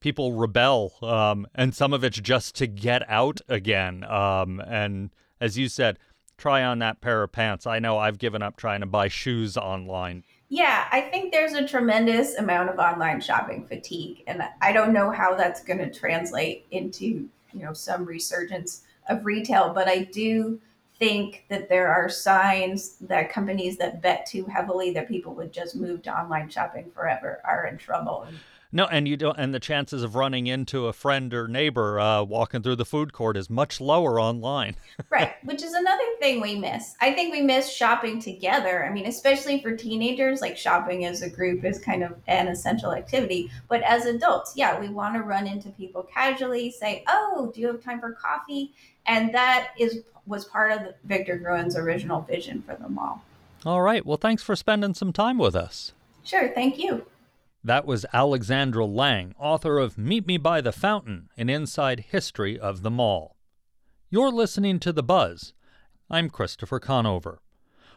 people 0.00 0.34
rebel 0.34 0.92
um, 1.02 1.46
and 1.54 1.74
some 1.74 1.94
of 1.94 2.04
it's 2.04 2.20
just 2.20 2.54
to 2.56 2.66
get 2.66 3.08
out 3.08 3.40
again 3.48 4.04
um, 4.04 4.60
and 4.60 5.10
as 5.40 5.56
you 5.56 5.68
said 5.68 5.98
try 6.38 6.64
on 6.64 6.78
that 6.78 7.00
pair 7.00 7.22
of 7.22 7.30
pants 7.30 7.66
i 7.66 7.78
know 7.78 7.98
i've 7.98 8.18
given 8.18 8.42
up 8.42 8.56
trying 8.56 8.80
to 8.80 8.86
buy 8.86 9.08
shoes 9.08 9.56
online 9.56 10.24
yeah, 10.50 10.88
I 10.90 11.02
think 11.02 11.30
there's 11.30 11.52
a 11.52 11.68
tremendous 11.68 12.36
amount 12.36 12.70
of 12.70 12.78
online 12.78 13.20
shopping 13.20 13.66
fatigue, 13.66 14.24
and 14.26 14.42
I 14.62 14.72
don't 14.72 14.94
know 14.94 15.10
how 15.10 15.34
that's 15.34 15.62
going 15.62 15.78
to 15.78 15.92
translate 15.92 16.66
into 16.70 17.28
you 17.52 17.62
know 17.62 17.74
some 17.74 18.06
resurgence 18.06 18.84
of 19.08 19.26
retail, 19.26 19.74
but 19.74 19.88
I 19.88 20.04
do 20.04 20.58
think 20.98 21.44
that 21.48 21.68
there 21.68 21.88
are 21.88 22.08
signs 22.08 22.96
that 22.96 23.30
companies 23.30 23.76
that 23.76 24.00
bet 24.00 24.26
too 24.26 24.44
heavily 24.46 24.90
that 24.92 25.06
people 25.06 25.34
would 25.34 25.52
just 25.52 25.76
move 25.76 26.02
to 26.02 26.18
online 26.18 26.48
shopping 26.48 26.90
forever 26.94 27.40
are 27.44 27.66
in 27.66 27.76
trouble. 27.76 28.26
No, 28.70 28.84
and 28.84 29.08
you 29.08 29.16
don't, 29.16 29.38
and 29.38 29.54
the 29.54 29.60
chances 29.60 30.02
of 30.02 30.14
running 30.14 30.46
into 30.46 30.88
a 30.88 30.92
friend 30.92 31.32
or 31.32 31.48
neighbor 31.48 31.98
uh, 31.98 32.22
walking 32.22 32.62
through 32.62 32.76
the 32.76 32.84
food 32.84 33.14
court 33.14 33.38
is 33.38 33.48
much 33.48 33.80
lower 33.80 34.20
online. 34.20 34.76
right, 35.10 35.32
which 35.42 35.62
is 35.62 35.72
another 35.72 36.04
thing 36.20 36.42
we 36.42 36.54
miss. 36.54 36.94
I 37.00 37.14
think 37.14 37.32
we 37.32 37.40
miss 37.40 37.72
shopping 37.72 38.20
together. 38.20 38.84
I 38.84 38.90
mean, 38.90 39.06
especially 39.06 39.62
for 39.62 39.74
teenagers, 39.74 40.42
like 40.42 40.58
shopping 40.58 41.06
as 41.06 41.22
a 41.22 41.30
group 41.30 41.64
is 41.64 41.78
kind 41.78 42.02
of 42.02 42.14
an 42.26 42.48
essential 42.48 42.92
activity. 42.92 43.50
But 43.68 43.82
as 43.82 44.04
adults, 44.04 44.52
yeah, 44.54 44.78
we 44.78 44.90
want 44.90 45.14
to 45.14 45.22
run 45.22 45.46
into 45.46 45.70
people 45.70 46.02
casually, 46.02 46.70
say, 46.70 47.04
"Oh, 47.08 47.50
do 47.54 47.62
you 47.62 47.68
have 47.68 47.82
time 47.82 48.00
for 48.00 48.12
coffee?" 48.12 48.74
And 49.06 49.34
that 49.34 49.68
is 49.78 50.02
was 50.26 50.44
part 50.44 50.72
of 50.72 50.94
Victor 51.04 51.38
Gruen's 51.38 51.74
original 51.74 52.20
vision 52.20 52.60
for 52.60 52.76
the 52.76 52.90
mall. 52.90 53.24
All 53.64 53.80
right. 53.80 54.04
Well, 54.04 54.18
thanks 54.18 54.42
for 54.42 54.54
spending 54.54 54.92
some 54.92 55.14
time 55.14 55.38
with 55.38 55.56
us. 55.56 55.92
Sure. 56.22 56.48
Thank 56.50 56.78
you. 56.78 57.06
That 57.68 57.84
was 57.84 58.06
Alexandra 58.14 58.86
Lange, 58.86 59.34
author 59.38 59.78
of 59.78 59.98
Meet 59.98 60.26
Me 60.26 60.38
by 60.38 60.62
the 60.62 60.72
Fountain 60.72 61.28
An 61.36 61.50
Inside 61.50 62.06
History 62.08 62.58
of 62.58 62.80
the 62.80 62.90
Mall. 62.90 63.36
You're 64.08 64.30
listening 64.30 64.80
to 64.80 64.90
The 64.90 65.02
Buzz. 65.02 65.52
I'm 66.08 66.30
Christopher 66.30 66.80
Conover. 66.80 67.42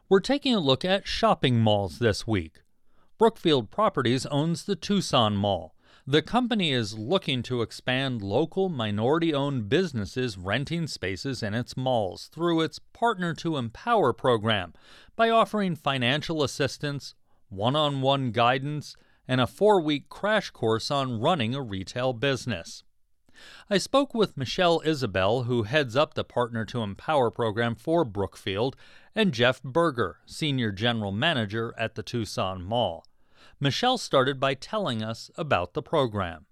We're 0.09 0.19
taking 0.19 0.53
a 0.53 0.59
look 0.59 0.83
at 0.83 1.07
shopping 1.07 1.61
malls 1.61 1.99
this 1.99 2.27
week. 2.27 2.63
Brookfield 3.17 3.71
Properties 3.71 4.25
owns 4.25 4.65
the 4.65 4.75
Tucson 4.75 5.37
Mall. 5.37 5.73
The 6.05 6.21
company 6.21 6.73
is 6.73 6.97
looking 6.97 7.41
to 7.43 7.61
expand 7.61 8.21
local 8.21 8.67
minority 8.67 9.33
owned 9.33 9.69
businesses 9.69 10.37
renting 10.37 10.85
spaces 10.85 11.41
in 11.41 11.53
its 11.53 11.77
malls 11.77 12.29
through 12.33 12.59
its 12.59 12.79
Partner 12.91 13.33
to 13.35 13.55
Empower 13.55 14.11
program 14.11 14.73
by 15.15 15.29
offering 15.29 15.77
financial 15.77 16.43
assistance, 16.43 17.15
one 17.47 17.77
on 17.77 18.01
one 18.01 18.31
guidance, 18.31 18.97
and 19.31 19.39
a 19.39 19.47
four 19.47 19.79
week 19.79 20.09
crash 20.09 20.50
course 20.50 20.91
on 20.91 21.21
running 21.21 21.55
a 21.55 21.61
retail 21.61 22.11
business. 22.11 22.83
I 23.69 23.77
spoke 23.77 24.13
with 24.13 24.35
Michelle 24.35 24.81
Isabel, 24.83 25.43
who 25.43 25.63
heads 25.63 25.95
up 25.95 26.15
the 26.15 26.25
Partner 26.25 26.65
to 26.65 26.81
Empower 26.81 27.31
program 27.31 27.75
for 27.75 28.03
Brookfield, 28.03 28.75
and 29.15 29.31
Jeff 29.31 29.63
Berger, 29.63 30.17
Senior 30.25 30.73
General 30.73 31.13
Manager 31.13 31.73
at 31.77 31.95
the 31.95 32.03
Tucson 32.03 32.61
Mall. 32.61 33.05
Michelle 33.57 33.97
started 33.97 34.38
by 34.38 34.53
telling 34.53 35.01
us 35.01 35.31
about 35.38 35.75
the 35.75 35.81
program. 35.81 36.45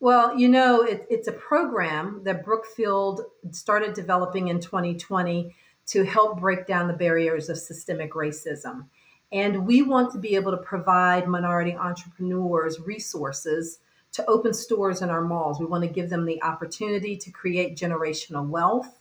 Well, 0.00 0.36
you 0.36 0.48
know, 0.48 0.82
it, 0.82 1.06
it's 1.08 1.28
a 1.28 1.32
program 1.32 2.22
that 2.24 2.44
Brookfield 2.44 3.20
started 3.52 3.94
developing 3.94 4.48
in 4.48 4.58
2020 4.58 5.54
to 5.86 6.04
help 6.04 6.40
break 6.40 6.66
down 6.66 6.88
the 6.88 6.94
barriers 6.94 7.48
of 7.48 7.58
systemic 7.58 8.14
racism. 8.14 8.86
And 9.32 9.66
we 9.66 9.82
want 9.82 10.12
to 10.12 10.18
be 10.18 10.34
able 10.34 10.50
to 10.50 10.56
provide 10.56 11.28
minority 11.28 11.76
entrepreneurs 11.76 12.80
resources 12.80 13.78
to 14.12 14.26
open 14.26 14.52
stores 14.52 15.02
in 15.02 15.10
our 15.10 15.22
malls. 15.22 15.60
We 15.60 15.66
want 15.66 15.84
to 15.84 15.90
give 15.90 16.10
them 16.10 16.24
the 16.24 16.42
opportunity 16.42 17.16
to 17.16 17.30
create 17.30 17.76
generational 17.76 18.48
wealth, 18.48 18.98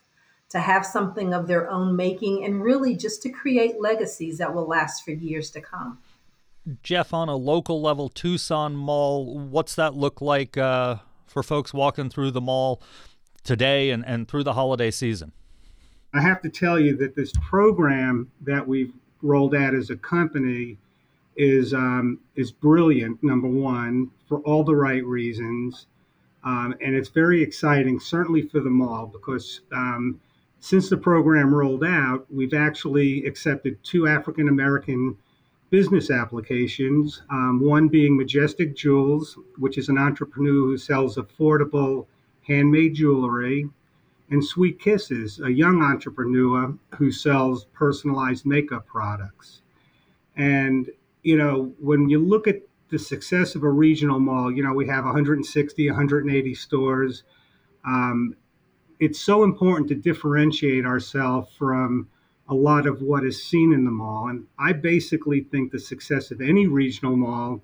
to 0.49 0.59
have 0.59 0.85
something 0.85 1.33
of 1.33 1.47
their 1.47 1.69
own 1.69 1.95
making, 1.95 2.45
and 2.45 2.61
really 2.61 2.95
just 2.95 3.23
to 3.23 3.29
create 3.29 3.81
legacies 3.81 4.37
that 4.37 4.53
will 4.53 4.67
last 4.67 5.03
for 5.03 5.11
years 5.11 5.49
to 5.51 5.61
come. 5.61 5.97
Jeff, 6.83 7.13
on 7.13 7.29
a 7.29 7.35
local 7.35 7.81
level, 7.81 8.09
Tucson 8.09 8.75
Mall, 8.75 9.39
what's 9.39 9.73
that 9.75 9.95
look 9.95 10.21
like 10.21 10.57
uh, 10.57 10.97
for 11.25 11.41
folks 11.41 11.73
walking 11.73 12.09
through 12.09 12.31
the 12.31 12.41
mall 12.41 12.81
today 13.43 13.89
and, 13.89 14.05
and 14.05 14.27
through 14.27 14.43
the 14.43 14.53
holiday 14.53 14.91
season? 14.91 15.31
I 16.13 16.21
have 16.21 16.41
to 16.41 16.49
tell 16.49 16.79
you 16.79 16.95
that 16.97 17.15
this 17.15 17.31
program 17.41 18.31
that 18.41 18.67
we've 18.67 18.93
rolled 19.21 19.55
out 19.55 19.73
as 19.73 19.89
a 19.89 19.95
company 19.95 20.77
is 21.35 21.73
um, 21.73 22.19
is 22.35 22.51
brilliant. 22.51 23.21
Number 23.23 23.47
one, 23.47 24.11
for 24.27 24.39
all 24.39 24.63
the 24.63 24.75
right 24.75 25.05
reasons, 25.05 25.87
um, 26.43 26.75
and 26.81 26.95
it's 26.95 27.09
very 27.09 27.41
exciting, 27.41 27.99
certainly 27.99 28.41
for 28.41 28.59
the 28.59 28.69
mall, 28.69 29.07
because 29.07 29.61
um, 29.71 30.19
since 30.59 30.89
the 30.89 30.97
program 30.97 31.53
rolled 31.53 31.83
out, 31.83 32.25
we've 32.29 32.53
actually 32.53 33.25
accepted 33.25 33.77
two 33.83 34.07
African 34.07 34.49
American 34.49 35.17
business 35.69 36.09
applications. 36.09 37.21
Um, 37.29 37.61
one 37.61 37.87
being 37.87 38.17
Majestic 38.17 38.75
Jewels, 38.75 39.37
which 39.57 39.77
is 39.77 39.89
an 39.89 39.97
entrepreneur 39.97 40.65
who 40.65 40.77
sells 40.77 41.17
affordable 41.17 42.07
handmade 42.47 42.95
jewelry 42.95 43.69
and 44.31 44.43
Sweet 44.43 44.79
Kisses, 44.79 45.39
a 45.39 45.51
young 45.51 45.81
entrepreneur 45.81 46.73
who 46.97 47.11
sells 47.11 47.65
personalized 47.65 48.45
makeup 48.45 48.85
products. 48.85 49.61
And, 50.35 50.89
you 51.23 51.37
know, 51.37 51.73
when 51.79 52.09
you 52.09 52.19
look 52.19 52.47
at 52.47 52.61
the 52.89 52.99
success 52.99 53.55
of 53.55 53.63
a 53.63 53.69
regional 53.69 54.19
mall, 54.19 54.51
you 54.51 54.63
know, 54.63 54.73
we 54.73 54.87
have 54.87 55.05
160, 55.05 55.89
180 55.89 56.55
stores. 56.55 57.23
Um, 57.85 58.35
it's 58.99 59.19
so 59.19 59.43
important 59.43 59.87
to 59.89 59.95
differentiate 59.95 60.85
ourselves 60.85 61.49
from 61.57 62.07
a 62.49 62.53
lot 62.53 62.87
of 62.87 63.01
what 63.01 63.23
is 63.23 63.43
seen 63.43 63.73
in 63.73 63.85
the 63.85 63.91
mall. 63.91 64.27
And 64.27 64.45
I 64.57 64.73
basically 64.73 65.41
think 65.41 65.71
the 65.71 65.79
success 65.79 66.31
of 66.31 66.41
any 66.41 66.67
regional 66.67 67.15
mall 67.15 67.61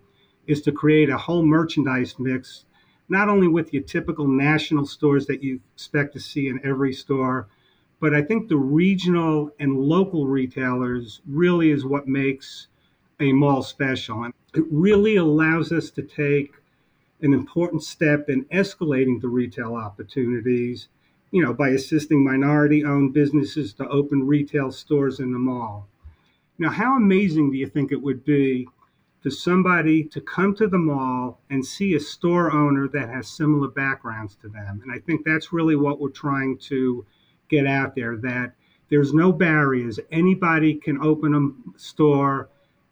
is 0.47 0.61
to 0.61 0.71
create 0.71 1.09
a 1.09 1.17
whole 1.17 1.43
merchandise 1.43 2.15
mix 2.19 2.65
not 3.09 3.29
only 3.29 3.47
with 3.47 3.73
your 3.73 3.83
typical 3.83 4.27
national 4.27 4.85
stores 4.85 5.25
that 5.27 5.43
you 5.43 5.59
expect 5.75 6.13
to 6.13 6.19
see 6.19 6.47
in 6.47 6.59
every 6.63 6.93
store, 6.93 7.47
but 7.99 8.13
I 8.13 8.21
think 8.21 8.47
the 8.47 8.57
regional 8.57 9.51
and 9.59 9.77
local 9.77 10.27
retailers 10.27 11.21
really 11.27 11.71
is 11.71 11.85
what 11.85 12.07
makes 12.07 12.67
a 13.19 13.31
mall 13.31 13.63
special. 13.63 14.23
And 14.23 14.33
it 14.53 14.65
really 14.69 15.15
allows 15.15 15.71
us 15.71 15.89
to 15.91 16.01
take 16.01 16.53
an 17.21 17.33
important 17.33 17.83
step 17.83 18.29
in 18.29 18.45
escalating 18.45 19.21
the 19.21 19.27
retail 19.27 19.75
opportunities, 19.75 20.89
you 21.31 21.41
know, 21.41 21.53
by 21.53 21.69
assisting 21.69 22.23
minority 22.23 22.83
owned 22.83 23.13
businesses 23.13 23.73
to 23.73 23.87
open 23.87 24.27
retail 24.27 24.71
stores 24.71 25.19
in 25.19 25.31
the 25.31 25.39
mall. 25.39 25.87
Now, 26.57 26.69
how 26.69 26.95
amazing 26.95 27.51
do 27.51 27.57
you 27.57 27.67
think 27.67 27.91
it 27.91 28.01
would 28.01 28.23
be 28.23 28.67
to 29.25 29.31
somebody 29.31 30.03
to 30.03 30.21
come 30.21 30.53
to 30.53 30.67
the 30.67 30.77
mall 30.77 31.41
and 31.49 31.65
see 31.65 31.95
a 31.95 31.99
store 31.99 32.51
owner 32.51 32.87
that 32.87 33.09
has 33.09 33.27
similar 33.27 33.67
backgrounds 33.69 34.35
to 34.35 34.47
them. 34.47 34.79
And 34.83 34.91
I 34.91 34.99
think 34.99 35.25
that's 35.25 35.51
really 35.51 35.75
what 35.75 35.99
we're 35.99 36.09
trying 36.09 36.59
to 36.69 37.03
get 37.49 37.65
out 37.65 37.95
there 37.95 38.17
that 38.17 38.53
there's 38.91 39.15
no 39.15 39.31
barriers. 39.31 39.99
Anybody 40.11 40.75
can 40.75 41.01
open 41.01 41.33
a 41.75 41.79
store 41.79 42.49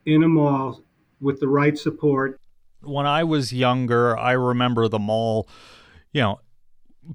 in 0.07 0.23
a 0.23 0.27
mall 0.27 0.81
with 1.21 1.39
the 1.39 1.47
right 1.47 1.77
support. 1.77 2.39
When 2.81 3.05
I 3.05 3.23
was 3.23 3.53
younger, 3.53 4.17
I 4.17 4.31
remember 4.31 4.87
the 4.87 4.97
mall, 4.97 5.47
you 6.13 6.21
know, 6.21 6.39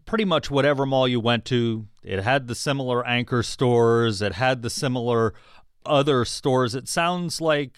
pretty 0.07 0.27
much 0.27 0.49
whatever 0.49 0.87
mall 0.87 1.09
you 1.09 1.19
went 1.19 1.45
to, 1.47 1.89
it 2.05 2.23
had 2.23 2.47
the 2.47 2.55
similar 2.55 3.05
anchor 3.05 3.43
stores, 3.43 4.23
it 4.23 4.35
had 4.35 4.63
the 4.63 4.71
similar 4.71 5.35
other 5.85 6.25
stores. 6.25 6.77
It 6.77 6.87
sounds 6.87 7.41
like 7.41 7.73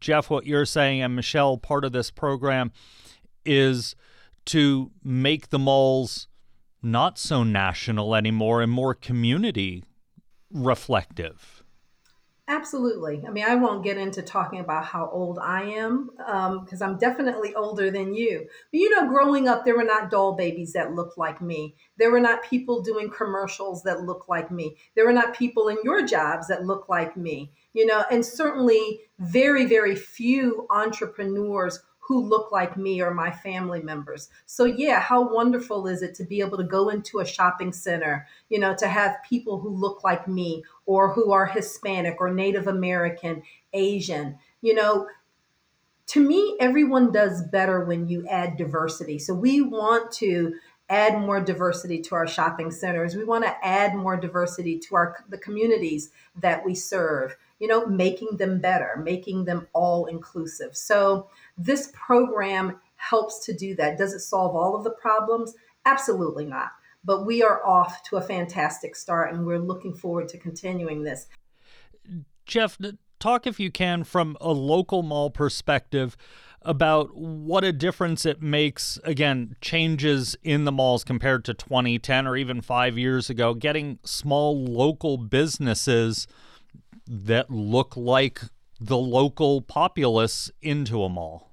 Jeff, 0.00 0.30
what 0.30 0.46
you're 0.46 0.66
saying, 0.66 1.02
and 1.02 1.16
Michelle, 1.16 1.58
part 1.58 1.84
of 1.84 1.92
this 1.92 2.10
program 2.10 2.72
is 3.44 3.94
to 4.46 4.90
make 5.02 5.50
the 5.50 5.58
malls 5.58 6.28
not 6.82 7.18
so 7.18 7.42
national 7.42 8.14
anymore 8.14 8.60
and 8.60 8.70
more 8.70 8.94
community 8.94 9.84
reflective. 10.50 11.53
Absolutely. 12.46 13.22
I 13.26 13.30
mean, 13.30 13.44
I 13.44 13.54
won't 13.54 13.82
get 13.82 13.96
into 13.96 14.20
talking 14.20 14.60
about 14.60 14.84
how 14.84 15.08
old 15.10 15.38
I 15.38 15.62
am 15.62 16.10
because 16.60 16.82
um, 16.82 16.90
I'm 16.90 16.98
definitely 16.98 17.54
older 17.54 17.90
than 17.90 18.14
you. 18.14 18.46
But 18.70 18.78
you 18.78 18.90
know, 18.90 19.08
growing 19.08 19.48
up, 19.48 19.64
there 19.64 19.76
were 19.76 19.82
not 19.82 20.10
doll 20.10 20.34
babies 20.34 20.74
that 20.74 20.94
looked 20.94 21.16
like 21.16 21.40
me. 21.40 21.74
There 21.96 22.10
were 22.10 22.20
not 22.20 22.42
people 22.42 22.82
doing 22.82 23.10
commercials 23.10 23.82
that 23.84 24.02
looked 24.02 24.28
like 24.28 24.50
me. 24.50 24.76
There 24.94 25.06
were 25.06 25.12
not 25.12 25.34
people 25.34 25.68
in 25.68 25.78
your 25.84 26.06
jobs 26.06 26.48
that 26.48 26.66
looked 26.66 26.90
like 26.90 27.16
me 27.16 27.50
you 27.74 27.84
know, 27.84 28.04
and 28.10 28.24
certainly 28.24 29.00
very, 29.18 29.66
very 29.66 29.94
few 29.94 30.66
entrepreneurs 30.70 31.80
who 32.06 32.20
look 32.20 32.52
like 32.52 32.76
me 32.76 33.00
or 33.00 33.14
my 33.14 33.30
family 33.30 33.82
members. 33.82 34.28
So 34.44 34.64
yeah, 34.64 35.00
how 35.00 35.32
wonderful 35.32 35.86
is 35.86 36.02
it 36.02 36.14
to 36.16 36.24
be 36.24 36.40
able 36.40 36.58
to 36.58 36.64
go 36.64 36.90
into 36.90 37.20
a 37.20 37.26
shopping 37.26 37.72
center, 37.72 38.26
you 38.50 38.58
know, 38.58 38.74
to 38.76 38.86
have 38.86 39.22
people 39.26 39.58
who 39.58 39.70
look 39.70 40.04
like 40.04 40.28
me 40.28 40.64
or 40.84 41.12
who 41.14 41.32
are 41.32 41.46
Hispanic 41.46 42.16
or 42.20 42.30
Native 42.30 42.66
American, 42.66 43.42
Asian, 43.72 44.38
you 44.60 44.74
know, 44.74 45.08
to 46.08 46.20
me, 46.20 46.56
everyone 46.60 47.10
does 47.10 47.42
better 47.48 47.84
when 47.84 48.06
you 48.08 48.26
add 48.28 48.58
diversity. 48.58 49.18
So 49.18 49.32
we 49.32 49.62
want 49.62 50.12
to 50.12 50.54
add 50.94 51.18
more 51.18 51.40
diversity 51.40 52.00
to 52.00 52.14
our 52.14 52.26
shopping 52.26 52.70
centers. 52.70 53.16
We 53.16 53.24
want 53.24 53.44
to 53.44 53.66
add 53.66 53.94
more 53.94 54.16
diversity 54.16 54.78
to 54.78 54.94
our 54.94 55.24
the 55.28 55.38
communities 55.38 56.10
that 56.40 56.64
we 56.64 56.74
serve. 56.74 57.36
You 57.58 57.68
know, 57.68 57.86
making 57.86 58.36
them 58.36 58.60
better, 58.60 59.00
making 59.02 59.44
them 59.44 59.66
all 59.72 60.06
inclusive. 60.06 60.76
So 60.76 61.28
this 61.56 61.90
program 61.94 62.80
helps 62.96 63.44
to 63.46 63.52
do 63.54 63.74
that. 63.76 63.98
Does 63.98 64.12
it 64.12 64.20
solve 64.20 64.54
all 64.54 64.76
of 64.76 64.84
the 64.84 64.90
problems? 64.90 65.54
Absolutely 65.84 66.44
not. 66.44 66.70
But 67.04 67.26
we 67.26 67.42
are 67.42 67.64
off 67.64 68.02
to 68.04 68.16
a 68.16 68.22
fantastic 68.22 68.96
start 68.96 69.32
and 69.32 69.46
we're 69.46 69.58
looking 69.58 69.94
forward 69.94 70.28
to 70.30 70.38
continuing 70.38 71.04
this. 71.04 71.26
Jeff, 72.46 72.78
talk 73.20 73.46
if 73.46 73.60
you 73.60 73.70
can 73.70 74.04
from 74.04 74.36
a 74.40 74.52
local 74.52 75.02
mall 75.02 75.30
perspective 75.30 76.16
about 76.64 77.14
what 77.14 77.62
a 77.62 77.72
difference 77.72 78.24
it 78.24 78.40
makes 78.40 78.98
again 79.04 79.54
changes 79.60 80.36
in 80.42 80.64
the 80.64 80.72
malls 80.72 81.04
compared 81.04 81.44
to 81.44 81.54
2010 81.54 82.26
or 82.26 82.36
even 82.36 82.60
5 82.60 82.98
years 82.98 83.28
ago 83.28 83.54
getting 83.54 83.98
small 84.04 84.64
local 84.64 85.18
businesses 85.18 86.26
that 87.06 87.50
look 87.50 87.96
like 87.96 88.40
the 88.80 88.96
local 88.96 89.60
populace 89.60 90.50
into 90.62 91.04
a 91.04 91.08
mall. 91.08 91.50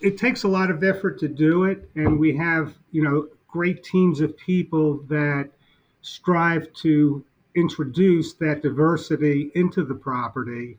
It 0.00 0.18
takes 0.18 0.42
a 0.42 0.48
lot 0.48 0.70
of 0.70 0.84
effort 0.84 1.18
to 1.20 1.28
do 1.28 1.64
it 1.64 1.88
and 1.94 2.18
we 2.18 2.36
have 2.36 2.74
you 2.90 3.02
know 3.02 3.28
great 3.48 3.82
teams 3.82 4.20
of 4.20 4.36
people 4.36 4.98
that 5.08 5.48
strive 6.02 6.70
to 6.74 7.24
introduce 7.54 8.34
that 8.34 8.62
diversity 8.62 9.50
into 9.54 9.84
the 9.84 9.94
property 9.94 10.76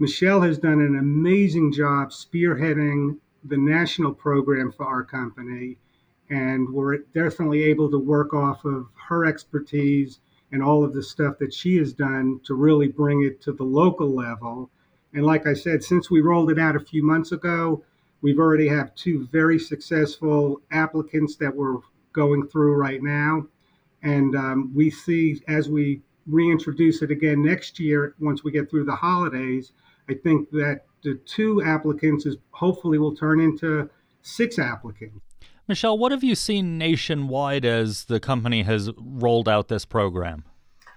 Michelle 0.00 0.42
has 0.42 0.58
done 0.58 0.80
an 0.80 0.96
amazing 0.96 1.72
job 1.72 2.10
spearheading 2.10 3.18
the 3.42 3.56
national 3.56 4.14
program 4.14 4.70
for 4.70 4.86
our 4.86 5.02
company, 5.02 5.76
and 6.30 6.68
we're 6.72 6.98
definitely 6.98 7.64
able 7.64 7.90
to 7.90 7.98
work 7.98 8.32
off 8.32 8.64
of 8.64 8.86
her 9.08 9.24
expertise 9.24 10.20
and 10.52 10.62
all 10.62 10.84
of 10.84 10.94
the 10.94 11.02
stuff 11.02 11.36
that 11.38 11.52
she 11.52 11.76
has 11.78 11.92
done 11.92 12.40
to 12.44 12.54
really 12.54 12.86
bring 12.86 13.24
it 13.24 13.40
to 13.40 13.52
the 13.52 13.64
local 13.64 14.14
level. 14.14 14.70
And 15.14 15.26
like 15.26 15.48
I 15.48 15.54
said, 15.54 15.82
since 15.82 16.08
we 16.08 16.20
rolled 16.20 16.52
it 16.52 16.60
out 16.60 16.76
a 16.76 16.80
few 16.80 17.04
months 17.04 17.32
ago, 17.32 17.82
we've 18.22 18.38
already 18.38 18.68
have 18.68 18.94
two 18.94 19.26
very 19.32 19.58
successful 19.58 20.60
applicants 20.70 21.34
that 21.36 21.54
we're 21.54 21.78
going 22.12 22.46
through 22.46 22.74
right 22.76 23.02
now. 23.02 23.48
And 24.04 24.36
um, 24.36 24.72
we 24.76 24.90
see 24.90 25.42
as 25.48 25.68
we 25.68 26.02
reintroduce 26.28 27.02
it 27.02 27.10
again 27.10 27.42
next 27.42 27.80
year, 27.80 28.14
once 28.20 28.44
we 28.44 28.52
get 28.52 28.70
through 28.70 28.84
the 28.84 28.94
holidays, 28.94 29.72
I 30.08 30.14
think 30.14 30.50
that 30.50 30.82
the 31.02 31.14
two 31.26 31.62
applicants 31.62 32.26
is 32.26 32.36
hopefully 32.50 32.98
will 32.98 33.14
turn 33.14 33.40
into 33.40 33.88
six 34.22 34.58
applicants. 34.58 35.20
Michelle, 35.68 35.98
what 35.98 36.12
have 36.12 36.24
you 36.24 36.34
seen 36.34 36.78
nationwide 36.78 37.64
as 37.64 38.04
the 38.04 38.18
company 38.18 38.62
has 38.62 38.90
rolled 38.96 39.48
out 39.48 39.68
this 39.68 39.84
program? 39.84 40.44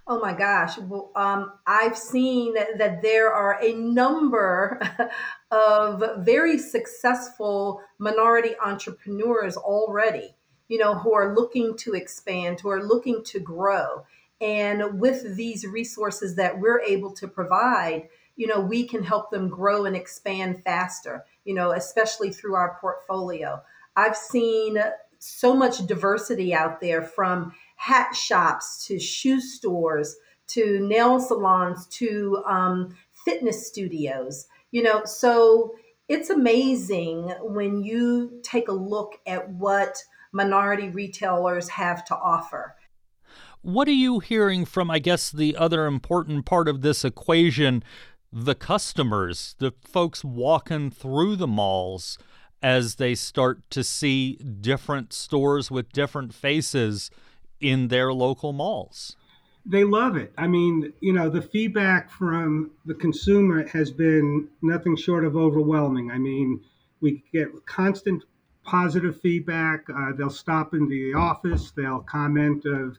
Oh 0.07 0.19
my 0.19 0.33
gosh. 0.33 0.77
Well, 0.77 1.11
um, 1.15 1.53
I've 1.67 1.97
seen 1.97 2.53
that 2.53 3.01
there 3.01 3.31
are 3.31 3.61
a 3.61 3.73
number 3.73 4.79
of 5.51 6.25
very 6.25 6.57
successful 6.57 7.81
minority 7.99 8.55
entrepreneurs 8.63 9.57
already, 9.57 10.35
you 10.69 10.79
know, 10.79 10.95
who 10.95 11.13
are 11.13 11.35
looking 11.35 11.77
to 11.77 11.93
expand, 11.93 12.61
who 12.61 12.69
are 12.69 12.83
looking 12.83 13.23
to 13.25 13.39
grow. 13.39 14.05
And 14.39 14.99
with 14.99 15.35
these 15.35 15.65
resources 15.65 16.35
that 16.35 16.59
we're 16.59 16.81
able 16.81 17.13
to 17.13 17.27
provide, 17.27 18.09
you 18.41 18.47
know, 18.47 18.59
we 18.59 18.87
can 18.87 19.03
help 19.03 19.29
them 19.29 19.47
grow 19.47 19.85
and 19.85 19.95
expand 19.95 20.63
faster, 20.63 21.23
you 21.45 21.53
know, 21.53 21.73
especially 21.73 22.31
through 22.31 22.55
our 22.55 22.75
portfolio. 22.81 23.61
I've 23.95 24.17
seen 24.17 24.79
so 25.19 25.55
much 25.55 25.85
diversity 25.85 26.51
out 26.51 26.81
there 26.81 27.03
from 27.03 27.53
hat 27.75 28.15
shops 28.15 28.83
to 28.87 28.99
shoe 28.99 29.39
stores 29.39 30.15
to 30.47 30.79
nail 30.79 31.19
salons 31.19 31.85
to 31.89 32.41
um, 32.47 32.97
fitness 33.23 33.67
studios, 33.67 34.47
you 34.71 34.81
know, 34.81 35.05
so 35.05 35.75
it's 36.09 36.31
amazing 36.31 37.29
when 37.41 37.83
you 37.83 38.41
take 38.41 38.69
a 38.69 38.73
look 38.73 39.19
at 39.27 39.47
what 39.51 40.03
minority 40.33 40.89
retailers 40.89 41.69
have 41.69 42.03
to 42.05 42.15
offer. 42.15 42.75
What 43.63 43.87
are 43.87 43.91
you 43.91 44.19
hearing 44.19 44.65
from, 44.65 44.89
I 44.89 44.97
guess, 44.97 45.29
the 45.29 45.55
other 45.55 45.85
important 45.85 46.47
part 46.47 46.67
of 46.67 46.81
this 46.81 47.05
equation, 47.05 47.83
the 48.31 48.55
customers, 48.55 49.55
the 49.59 49.73
folks 49.83 50.23
walking 50.23 50.89
through 50.89 51.35
the 51.35 51.47
malls 51.47 52.17
as 52.61 52.95
they 52.95 53.15
start 53.15 53.69
to 53.71 53.83
see 53.83 54.35
different 54.35 55.13
stores 55.13 55.71
with 55.71 55.91
different 55.91 56.33
faces 56.33 57.09
in 57.59 57.87
their 57.87 58.13
local 58.13 58.53
malls? 58.53 59.15
They 59.65 59.83
love 59.83 60.15
it. 60.15 60.33
I 60.37 60.47
mean, 60.47 60.91
you 61.01 61.13
know, 61.13 61.29
the 61.29 61.41
feedback 61.41 62.09
from 62.09 62.71
the 62.85 62.95
consumer 62.95 63.67
has 63.67 63.91
been 63.91 64.47
nothing 64.61 64.95
short 64.95 65.23
of 65.23 65.35
overwhelming. 65.35 66.09
I 66.09 66.17
mean, 66.17 66.61
we 66.99 67.23
get 67.31 67.49
constant 67.65 68.23
positive 68.63 69.19
feedback. 69.21 69.85
Uh, 69.89 70.13
they'll 70.17 70.29
stop 70.29 70.73
in 70.73 70.87
the 70.87 71.13
office, 71.13 71.71
they'll 71.71 72.01
comment 72.01 72.65
of 72.65 72.97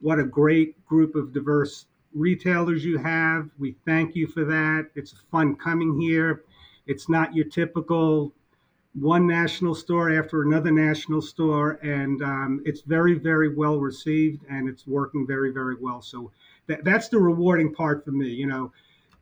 what 0.00 0.18
a 0.18 0.24
great 0.24 0.84
group 0.86 1.14
of 1.14 1.32
diverse 1.32 1.86
retailers 2.14 2.84
you 2.84 2.98
have. 2.98 3.48
We 3.58 3.76
thank 3.84 4.14
you 4.14 4.26
for 4.26 4.44
that. 4.44 4.90
It's 4.94 5.14
fun 5.30 5.56
coming 5.56 6.00
here. 6.00 6.44
It's 6.86 7.08
not 7.08 7.34
your 7.34 7.46
typical 7.46 8.32
one 8.94 9.26
national 9.26 9.74
store 9.74 10.16
after 10.16 10.42
another 10.42 10.70
national 10.70 11.20
store, 11.20 11.80
and 11.82 12.22
um, 12.22 12.62
it's 12.64 12.82
very, 12.82 13.14
very 13.14 13.54
well 13.54 13.78
received, 13.78 14.44
and 14.48 14.68
it's 14.68 14.86
working 14.86 15.26
very, 15.26 15.52
very 15.52 15.76
well. 15.80 16.00
So 16.00 16.30
that, 16.68 16.84
that's 16.84 17.08
the 17.08 17.18
rewarding 17.18 17.74
part 17.74 18.04
for 18.04 18.12
me. 18.12 18.28
You 18.28 18.46
know, 18.46 18.72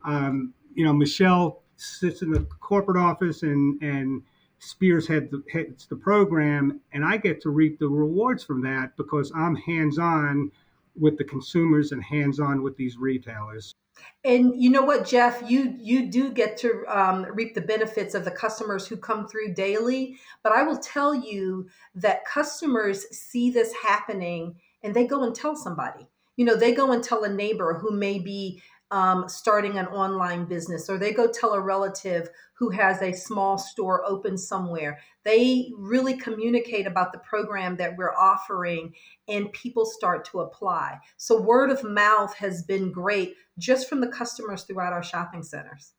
um, 0.05 0.53
you 0.75 0.85
know, 0.85 0.93
Michelle 0.93 1.63
sits 1.75 2.21
in 2.21 2.31
the 2.31 2.41
corporate 2.59 2.97
office 2.97 3.43
and 3.43 3.81
and 3.81 4.21
Spears 4.59 5.05
head 5.07 5.29
the, 5.29 5.43
heads 5.51 5.87
the 5.87 5.95
program, 5.95 6.79
and 6.93 7.03
I 7.03 7.17
get 7.17 7.41
to 7.41 7.49
reap 7.49 7.79
the 7.79 7.89
rewards 7.89 8.45
from 8.45 8.61
that 8.61 8.95
because 8.95 9.29
I'm 9.35 9.55
hands 9.55 9.99
on 9.99 10.51
with 10.95 11.17
the 11.17 11.23
consumers 11.23 11.91
and 11.91 12.03
hands 12.03 12.39
on 12.39 12.61
with 12.61 12.77
these 12.77 12.97
retailers. 12.97 13.75
And 14.23 14.61
you 14.61 14.69
know 14.69 14.81
what, 14.83 15.05
Jeff, 15.05 15.43
you 15.47 15.75
you 15.79 16.09
do 16.09 16.31
get 16.31 16.57
to 16.57 16.83
um, 16.87 17.25
reap 17.33 17.53
the 17.53 17.61
benefits 17.61 18.15
of 18.15 18.25
the 18.25 18.31
customers 18.31 18.87
who 18.87 18.97
come 18.97 19.27
through 19.27 19.53
daily. 19.53 20.17
But 20.41 20.53
I 20.53 20.63
will 20.63 20.79
tell 20.79 21.13
you 21.13 21.67
that 21.95 22.25
customers 22.25 23.05
see 23.11 23.51
this 23.51 23.73
happening 23.73 24.55
and 24.81 24.93
they 24.93 25.05
go 25.05 25.23
and 25.23 25.35
tell 25.35 25.55
somebody. 25.55 26.07
You 26.35 26.45
know, 26.45 26.55
they 26.55 26.73
go 26.73 26.91
and 26.91 27.03
tell 27.03 27.23
a 27.23 27.29
neighbor 27.29 27.75
who 27.75 27.91
may 27.91 28.17
be 28.17 28.61
um, 28.91 29.27
starting 29.27 29.77
an 29.77 29.87
online 29.87 30.45
business, 30.45 30.89
or 30.89 30.97
they 30.97 31.13
go 31.13 31.27
tell 31.27 31.53
a 31.53 31.59
relative 31.59 32.29
who 32.53 32.69
has 32.69 33.01
a 33.01 33.11
small 33.11 33.57
store 33.57 34.03
open 34.05 34.37
somewhere. 34.37 34.99
They 35.23 35.71
really 35.75 36.15
communicate 36.17 36.85
about 36.85 37.11
the 37.11 37.19
program 37.19 37.75
that 37.77 37.97
we're 37.97 38.13
offering, 38.13 38.93
and 39.27 39.51
people 39.51 39.85
start 39.85 40.25
to 40.25 40.41
apply. 40.41 40.99
So, 41.17 41.41
word 41.41 41.71
of 41.71 41.83
mouth 41.83 42.35
has 42.35 42.63
been 42.63 42.91
great 42.91 43.35
just 43.57 43.89
from 43.89 44.01
the 44.01 44.07
customers 44.07 44.63
throughout 44.63 44.93
our 44.93 45.03
shopping 45.03 45.43
centers. 45.43 45.93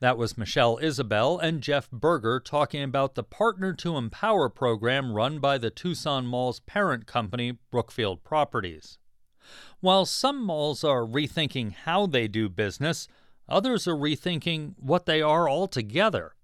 That 0.00 0.18
was 0.18 0.36
Michelle 0.36 0.78
Isabel 0.82 1.38
and 1.38 1.62
Jeff 1.62 1.88
Berger 1.92 2.40
talking 2.40 2.82
about 2.82 3.14
the 3.14 3.22
Partner 3.22 3.72
to 3.74 3.96
Empower 3.96 4.48
program 4.48 5.12
run 5.12 5.38
by 5.38 5.58
the 5.58 5.70
Tucson 5.70 6.26
Mall's 6.26 6.58
parent 6.58 7.06
company, 7.06 7.58
Brookfield 7.70 8.24
Properties. 8.24 8.98
While 9.80 10.06
some 10.06 10.44
malls 10.44 10.84
are 10.84 11.04
rethinking 11.04 11.72
how 11.72 12.06
they 12.06 12.28
do 12.28 12.48
business, 12.48 13.08
others 13.48 13.88
are 13.88 13.96
rethinking 13.96 14.74
what 14.78 15.06
they 15.06 15.20
are 15.22 15.48
altogether. 15.48 16.34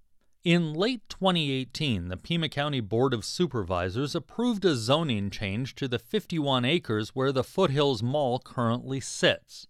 In 0.44 0.72
late 0.72 1.02
2018, 1.08 2.08
the 2.08 2.16
Pima 2.16 2.48
County 2.48 2.80
Board 2.80 3.12
of 3.12 3.24
Supervisors 3.24 4.14
approved 4.14 4.64
a 4.64 4.76
zoning 4.76 5.30
change 5.30 5.74
to 5.74 5.88
the 5.88 5.98
51 5.98 6.64
acres 6.64 7.10
where 7.10 7.32
the 7.32 7.44
Foothills 7.44 8.02
Mall 8.02 8.38
currently 8.38 9.00
sits. 9.00 9.66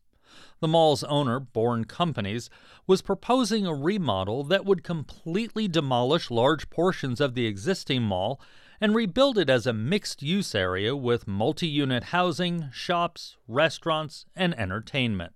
The 0.61 0.69
mall's 0.69 1.05
owner, 1.05 1.41
Bourne 1.41 1.85
Companies, 1.85 2.51
was 2.87 3.03
proposing 3.03 3.67
a 3.67 3.75
remodel 3.75 4.45
that 4.45 4.65
would 4.65 4.85
completely 4.85 5.69
demolish 5.69 6.31
large 6.31 6.69
portions 6.69 7.21
of 7.21 7.35
the 7.35 7.47
existing 7.47 8.03
mall 8.03 8.41
and 8.81 8.95
rebuild 8.95 9.39
it 9.39 9.51
as 9.51 9.67
a 9.67 9.73
mixed 9.73 10.23
use 10.23 10.55
area 10.55 10.95
with 10.95 11.27
multi 11.27 11.67
unit 11.67 12.05
housing, 12.05 12.69
shops, 12.73 13.37
restaurants, 13.47 14.27
and 14.37 14.59
entertainment. 14.59 15.33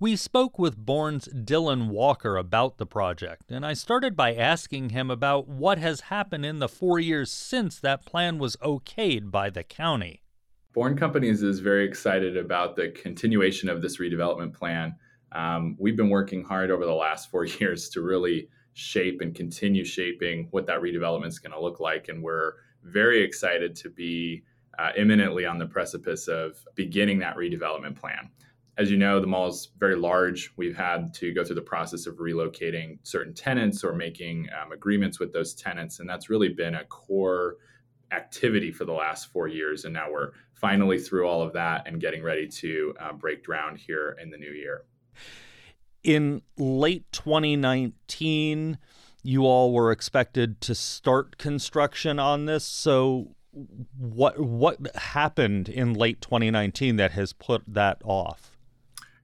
We 0.00 0.16
spoke 0.16 0.58
with 0.58 0.76
Bourne's 0.76 1.28
Dylan 1.28 1.86
Walker 1.86 2.36
about 2.36 2.78
the 2.78 2.86
project, 2.86 3.52
and 3.52 3.64
I 3.64 3.74
started 3.74 4.16
by 4.16 4.34
asking 4.34 4.90
him 4.90 5.12
about 5.12 5.46
what 5.46 5.78
has 5.78 6.00
happened 6.00 6.44
in 6.44 6.58
the 6.58 6.68
four 6.68 6.98
years 6.98 7.30
since 7.30 7.78
that 7.78 8.04
plan 8.04 8.38
was 8.38 8.56
okayed 8.56 9.30
by 9.30 9.48
the 9.48 9.62
county. 9.62 10.22
Bourne 10.72 10.96
Companies 10.96 11.42
is 11.44 11.60
very 11.60 11.84
excited 11.84 12.36
about 12.36 12.74
the 12.74 12.88
continuation 12.88 13.68
of 13.68 13.80
this 13.80 13.98
redevelopment 13.98 14.54
plan. 14.54 14.96
Um, 15.30 15.76
we've 15.78 15.96
been 15.96 16.10
working 16.10 16.42
hard 16.42 16.72
over 16.72 16.84
the 16.84 16.94
last 16.94 17.30
four 17.30 17.44
years 17.60 17.88
to 17.90 18.00
really 18.00 18.48
shape 18.74 19.20
and 19.20 19.34
continue 19.34 19.84
shaping 19.84 20.48
what 20.50 20.66
that 20.66 20.80
redevelopment 20.80 21.26
is 21.26 21.38
going 21.38 21.52
to 21.52 21.60
look 21.60 21.80
like. 21.80 22.08
And 22.08 22.22
we're 22.22 22.54
very 22.82 23.22
excited 23.22 23.76
to 23.76 23.90
be 23.90 24.42
uh, 24.78 24.90
imminently 24.96 25.44
on 25.44 25.58
the 25.58 25.66
precipice 25.66 26.28
of 26.28 26.56
beginning 26.74 27.18
that 27.18 27.36
redevelopment 27.36 27.96
plan. 27.96 28.30
As 28.78 28.90
you 28.90 28.96
know, 28.96 29.20
the 29.20 29.26
mall 29.26 29.48
is 29.48 29.68
very 29.78 29.96
large. 29.96 30.52
We've 30.56 30.76
had 30.76 31.12
to 31.14 31.32
go 31.34 31.44
through 31.44 31.56
the 31.56 31.62
process 31.62 32.06
of 32.06 32.16
relocating 32.16 32.98
certain 33.02 33.34
tenants 33.34 33.84
or 33.84 33.92
making 33.92 34.48
um, 34.60 34.72
agreements 34.72 35.20
with 35.20 35.32
those 35.32 35.54
tenants. 35.54 36.00
And 36.00 36.08
that's 36.08 36.30
really 36.30 36.48
been 36.48 36.76
a 36.76 36.84
core 36.84 37.56
activity 38.12 38.72
for 38.72 38.86
the 38.86 38.92
last 38.92 39.30
four 39.30 39.46
years. 39.46 39.84
And 39.84 39.92
now 39.92 40.10
we're 40.10 40.30
finally 40.54 40.98
through 40.98 41.26
all 41.28 41.42
of 41.42 41.52
that 41.52 41.86
and 41.86 42.00
getting 42.00 42.22
ready 42.22 42.48
to 42.48 42.94
uh, 42.98 43.12
break 43.12 43.44
ground 43.44 43.78
here 43.78 44.16
in 44.22 44.30
the 44.30 44.38
new 44.38 44.52
year. 44.52 44.84
In 46.04 46.42
late 46.56 47.10
2019, 47.12 48.78
you 49.22 49.46
all 49.46 49.72
were 49.72 49.92
expected 49.92 50.60
to 50.62 50.74
start 50.74 51.38
construction 51.38 52.18
on 52.18 52.46
this. 52.46 52.64
So, 52.64 53.36
what 53.98 54.40
what 54.40 54.96
happened 54.96 55.68
in 55.68 55.94
late 55.94 56.20
2019 56.20 56.96
that 56.96 57.12
has 57.12 57.32
put 57.32 57.62
that 57.66 58.00
off? 58.04 58.52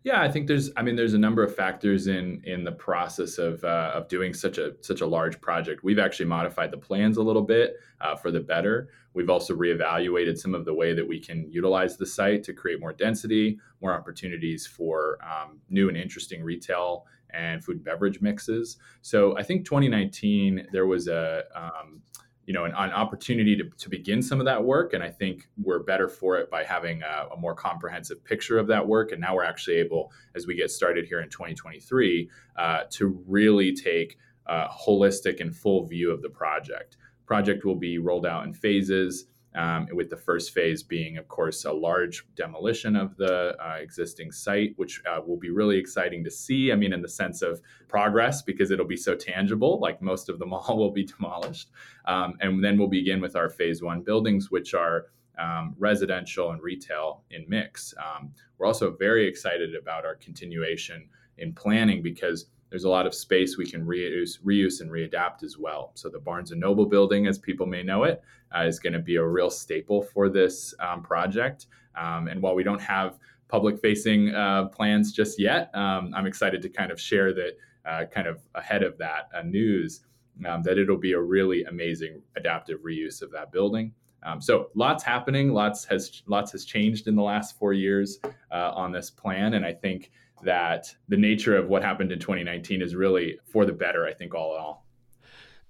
Yeah, 0.05 0.23
I 0.23 0.31
think 0.31 0.47
there's. 0.47 0.71
I 0.77 0.83
mean, 0.83 0.97
there's 0.97 1.15
a 1.15 1.19
number 1.19 1.43
of 1.43 1.55
factors 1.55 2.07
in 2.07 2.41
in 2.45 2.65
the 2.65 2.73
process 2.73 3.39
of 3.39 3.63
uh, 3.65 3.93
of 3.95 4.09
doing 4.09 4.33
such 4.33 4.57
a 4.57 4.73
such 4.81 5.01
a 5.01 5.07
large 5.07 5.41
project. 5.41 5.83
We've 5.83 5.99
actually 5.99 6.27
modified 6.27 6.71
the 6.71 6.79
plans 6.79 7.17
a 7.17 7.23
little 7.23 7.43
bit 7.43 7.77
uh, 8.01 8.15
for 8.15 8.31
the 8.31 8.41
better. 8.41 8.89
We've 9.19 9.31
also 9.31 9.53
reevaluated 9.57 10.39
some 10.39 10.55
of 10.55 10.65
the 10.65 10.73
way 10.73 10.95
that 10.95 11.05
we 11.05 11.19
can 11.19 11.51
utilize 11.51 11.97
the 11.97 12.07
site 12.07 12.45
to 12.45 12.53
create 12.53 12.79
more 12.79 12.93
density, 12.93 13.59
more 13.83 13.93
opportunities 13.93 14.65
for 14.65 15.19
um, 15.25 15.59
new 15.69 15.89
and 15.89 15.97
interesting 15.97 16.41
retail 16.41 17.05
and 17.31 17.65
food 17.65 17.79
and 17.79 17.85
beverage 17.85 18.21
mixes. 18.21 18.77
So 19.03 19.37
I 19.37 19.43
think 19.43 19.65
2019 19.65 20.69
there 20.71 20.87
was 20.87 21.09
a 21.09 21.43
um, 21.53 22.03
you 22.47 22.55
know, 22.55 22.65
an, 22.65 22.71
an 22.77 22.93
opportunity 22.93 23.57
to, 23.57 23.65
to 23.65 23.91
begin 23.91 24.23
some 24.23 24.39
of 24.39 24.47
that 24.47 24.63
work. 24.63 24.95
And 24.95 25.03
I 25.03 25.11
think 25.11 25.49
we're 25.61 25.81
better 25.81 26.09
for 26.09 26.39
it 26.39 26.49
by 26.49 26.63
having 26.63 27.03
a, 27.03 27.27
a, 27.35 27.37
more 27.37 27.57
comprehensive 27.57 28.25
picture 28.25 28.57
of 28.57 28.69
that 28.69 28.87
work. 28.87 29.11
And 29.11 29.21
now 29.21 29.35
we're 29.35 29.45
actually 29.45 29.79
able, 29.79 30.13
as 30.37 30.47
we 30.47 30.55
get 30.55 30.71
started 30.71 31.07
here 31.07 31.21
in 31.21 31.29
2023, 31.29 32.31
uh, 32.57 32.85
to 32.91 33.23
really 33.27 33.75
take 33.75 34.17
a 34.47 34.67
holistic 34.69 35.41
and 35.41 35.55
full 35.55 35.85
view 35.85 36.11
of 36.11 36.23
the 36.23 36.31
project. 36.31 36.97
Project 37.29 37.67
will 37.67 37.77
be 37.77 37.99
rolled 37.99 38.25
out 38.25 38.47
in 38.47 38.55
phases 38.55 39.27
um, 39.55 39.87
with 39.93 40.09
the 40.09 40.17
first 40.17 40.55
phase 40.55 40.83
being, 40.83 41.19
of 41.19 41.29
course, 41.29 41.67
a 41.67 41.73
large 41.73 42.25
demolition 42.35 42.97
of 42.97 43.19
the 43.19 43.55
uh, 43.63 43.77
existing 43.79 44.33
site, 44.33 44.73
which 44.77 45.03
uh, 45.05 45.21
will 45.27 45.37
be 45.37 45.51
really 45.51 45.77
exciting 45.77 46.25
to 46.25 46.31
see. 46.31 46.73
I 46.73 46.75
mean, 46.75 46.95
in 46.95 47.03
the 47.03 47.09
sense 47.09 47.43
of 47.43 47.61
progress, 47.87 48.41
because 48.41 48.71
it'll 48.71 48.87
be 48.87 48.97
so 48.97 49.15
tangible, 49.15 49.79
like 49.79 50.01
most 50.01 50.31
of 50.31 50.39
the 50.39 50.47
mall 50.47 50.75
will 50.79 50.91
be 50.91 51.05
demolished. 51.05 51.69
Um, 52.07 52.39
and 52.41 52.65
then 52.65 52.79
we'll 52.79 52.89
begin 52.89 53.21
with 53.21 53.37
our 53.37 53.51
phase 53.51 53.83
one 53.83 54.01
buildings, 54.01 54.51
which 54.51 54.73
are 54.73 55.09
um, 55.39 55.75
residential 55.79 56.53
and 56.53 56.63
retail 56.63 57.25
in 57.31 57.45
mix. 57.47 57.93
Um, 57.99 58.33
we're 58.57 58.67
also 58.67 58.97
very 58.97 59.29
excited 59.29 59.75
about 59.75 60.07
our 60.07 60.15
continuation 60.15 61.11
in 61.37 61.53
planning 61.53 62.03
because 62.03 62.47
there's 62.71 62.85
a 62.85 62.89
lot 62.89 63.07
of 63.07 63.15
space 63.15 63.57
we 63.57 63.67
can 63.67 63.85
reuse, 63.85 64.41
reuse 64.43 64.81
and 64.81 64.91
readapt 64.91 65.43
as 65.43 65.57
well. 65.59 65.93
So 65.95 66.09
the 66.09 66.19
Barnes 66.19 66.51
and 66.51 66.61
Noble 66.61 66.87
building, 66.87 67.27
as 67.27 67.39
people 67.39 67.67
may 67.67 67.83
know 67.83 68.05
it, 68.05 68.23
uh, 68.55 68.65
is 68.65 68.79
going 68.79 68.93
to 68.93 68.99
be 68.99 69.17
a 69.17 69.25
real 69.25 69.51
staple 69.51 70.03
for 70.03 70.29
this 70.29 70.75
um, 70.81 71.03
project. 71.03 71.67
Um, 71.97 72.29
and 72.29 72.41
while 72.43 72.55
we 72.55 72.63
don't 72.63 72.81
have 72.81 73.19
public-facing 73.49 74.35
uh, 74.35 74.67
plans 74.67 75.13
just 75.13 75.39
yet, 75.39 75.75
um, 75.75 76.13
I'm 76.15 76.27
excited 76.27 76.61
to 76.63 76.69
kind 76.69 76.93
of 76.93 77.01
share 77.01 77.33
that, 77.35 77.53
uh, 77.87 78.05
kind 78.13 78.27
of 78.27 78.43
ahead 78.55 78.83
of 78.83 78.99
that 78.99 79.29
uh, 79.35 79.43
news, 79.43 80.03
um, 80.47 80.63
that 80.63 80.79
it'll 80.79 80.99
be 80.99 81.13
a 81.13 81.21
really 81.21 81.65
amazing 81.65 82.21
adaptive 82.37 82.81
reuse 82.81 83.23
of 83.23 83.31
that 83.33 83.51
building. 83.51 83.93
Um, 84.23 84.41
so 84.41 84.69
lots 84.75 85.03
happening, 85.05 85.53
lots 85.53 85.85
has 85.87 86.23
lots 86.27 86.53
has 86.53 86.65
changed 86.65 87.07
in 87.07 87.15
the 87.15 87.23
last 87.23 87.57
four 87.59 87.73
years 87.73 88.19
uh, 88.51 88.73
on 88.75 88.93
this 88.93 89.11
plan, 89.11 89.55
and 89.55 89.65
I 89.65 89.73
think 89.73 90.11
that 90.43 90.95
the 91.09 91.17
nature 91.17 91.57
of 91.57 91.69
what 91.69 91.83
happened 91.83 92.13
in 92.13 92.19
2019 92.19 92.83
is 92.83 92.95
really 92.95 93.39
for 93.45 93.65
the 93.65 93.73
better, 93.73 94.07
I 94.07 94.13
think, 94.13 94.35
all 94.35 94.55
in 94.55 94.61
all. 94.61 94.87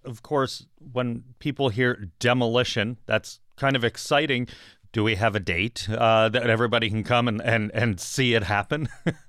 Of 0.04 0.22
course, 0.22 0.66
when 0.92 1.24
people 1.38 1.68
hear 1.68 2.08
demolition, 2.18 2.98
that's 3.06 3.40
kind 3.56 3.76
of 3.76 3.84
exciting. 3.84 4.48
Do 4.92 5.04
we 5.04 5.16
have 5.16 5.34
a 5.34 5.40
date 5.40 5.88
uh, 5.90 6.28
that 6.30 6.48
everybody 6.48 6.88
can 6.88 7.04
come 7.04 7.28
and, 7.28 7.42
and, 7.42 7.70
and 7.74 8.00
see 8.00 8.34
it 8.34 8.44
happen? 8.44 8.88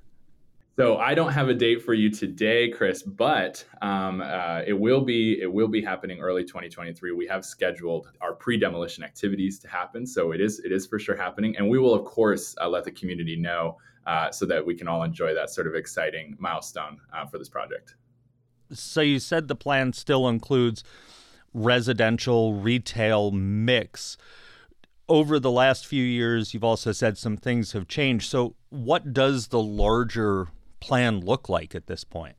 So 0.79 0.95
I 0.95 1.13
don't 1.13 1.33
have 1.33 1.49
a 1.49 1.53
date 1.53 1.81
for 1.83 1.93
you 1.93 2.09
today, 2.09 2.69
Chris, 2.69 3.03
but 3.03 3.65
um, 3.81 4.21
uh, 4.21 4.61
it 4.65 4.71
will 4.71 5.01
be 5.01 5.37
it 5.41 5.51
will 5.51 5.67
be 5.67 5.81
happening 5.81 6.21
early 6.21 6.45
2023. 6.45 7.11
We 7.11 7.27
have 7.27 7.43
scheduled 7.43 8.09
our 8.21 8.33
pre-demolition 8.33 9.03
activities 9.03 9.59
to 9.59 9.67
happen, 9.67 10.07
so 10.07 10.31
it 10.31 10.39
is 10.39 10.59
it 10.59 10.71
is 10.71 10.87
for 10.87 10.97
sure 10.97 11.17
happening, 11.17 11.57
and 11.57 11.67
we 11.67 11.79
will 11.79 11.93
of 11.93 12.05
course 12.05 12.55
uh, 12.61 12.69
let 12.69 12.85
the 12.85 12.91
community 12.91 13.35
know 13.35 13.75
uh, 14.05 14.31
so 14.31 14.45
that 14.45 14.65
we 14.65 14.75
can 14.75 14.87
all 14.87 15.03
enjoy 15.03 15.33
that 15.33 15.49
sort 15.49 15.67
of 15.67 15.75
exciting 15.75 16.35
milestone 16.39 16.99
uh, 17.13 17.25
for 17.25 17.37
this 17.37 17.49
project. 17.49 17.95
So 18.71 19.01
you 19.01 19.19
said 19.19 19.47
the 19.47 19.55
plan 19.55 19.93
still 19.93 20.27
includes 20.27 20.83
residential 21.53 22.53
retail 22.53 23.31
mix 23.31 24.17
over 25.09 25.39
the 25.39 25.51
last 25.51 25.87
few 25.87 26.03
years, 26.03 26.53
you've 26.53 26.63
also 26.63 26.91
said 26.91 27.17
some 27.17 27.35
things 27.35 27.71
have 27.73 27.87
changed. 27.87 28.29
So, 28.29 28.55
what 28.69 29.11
does 29.11 29.47
the 29.47 29.61
larger 29.61 30.47
plan 30.79 31.19
look 31.19 31.49
like 31.49 31.75
at 31.75 31.87
this 31.87 32.03
point? 32.03 32.35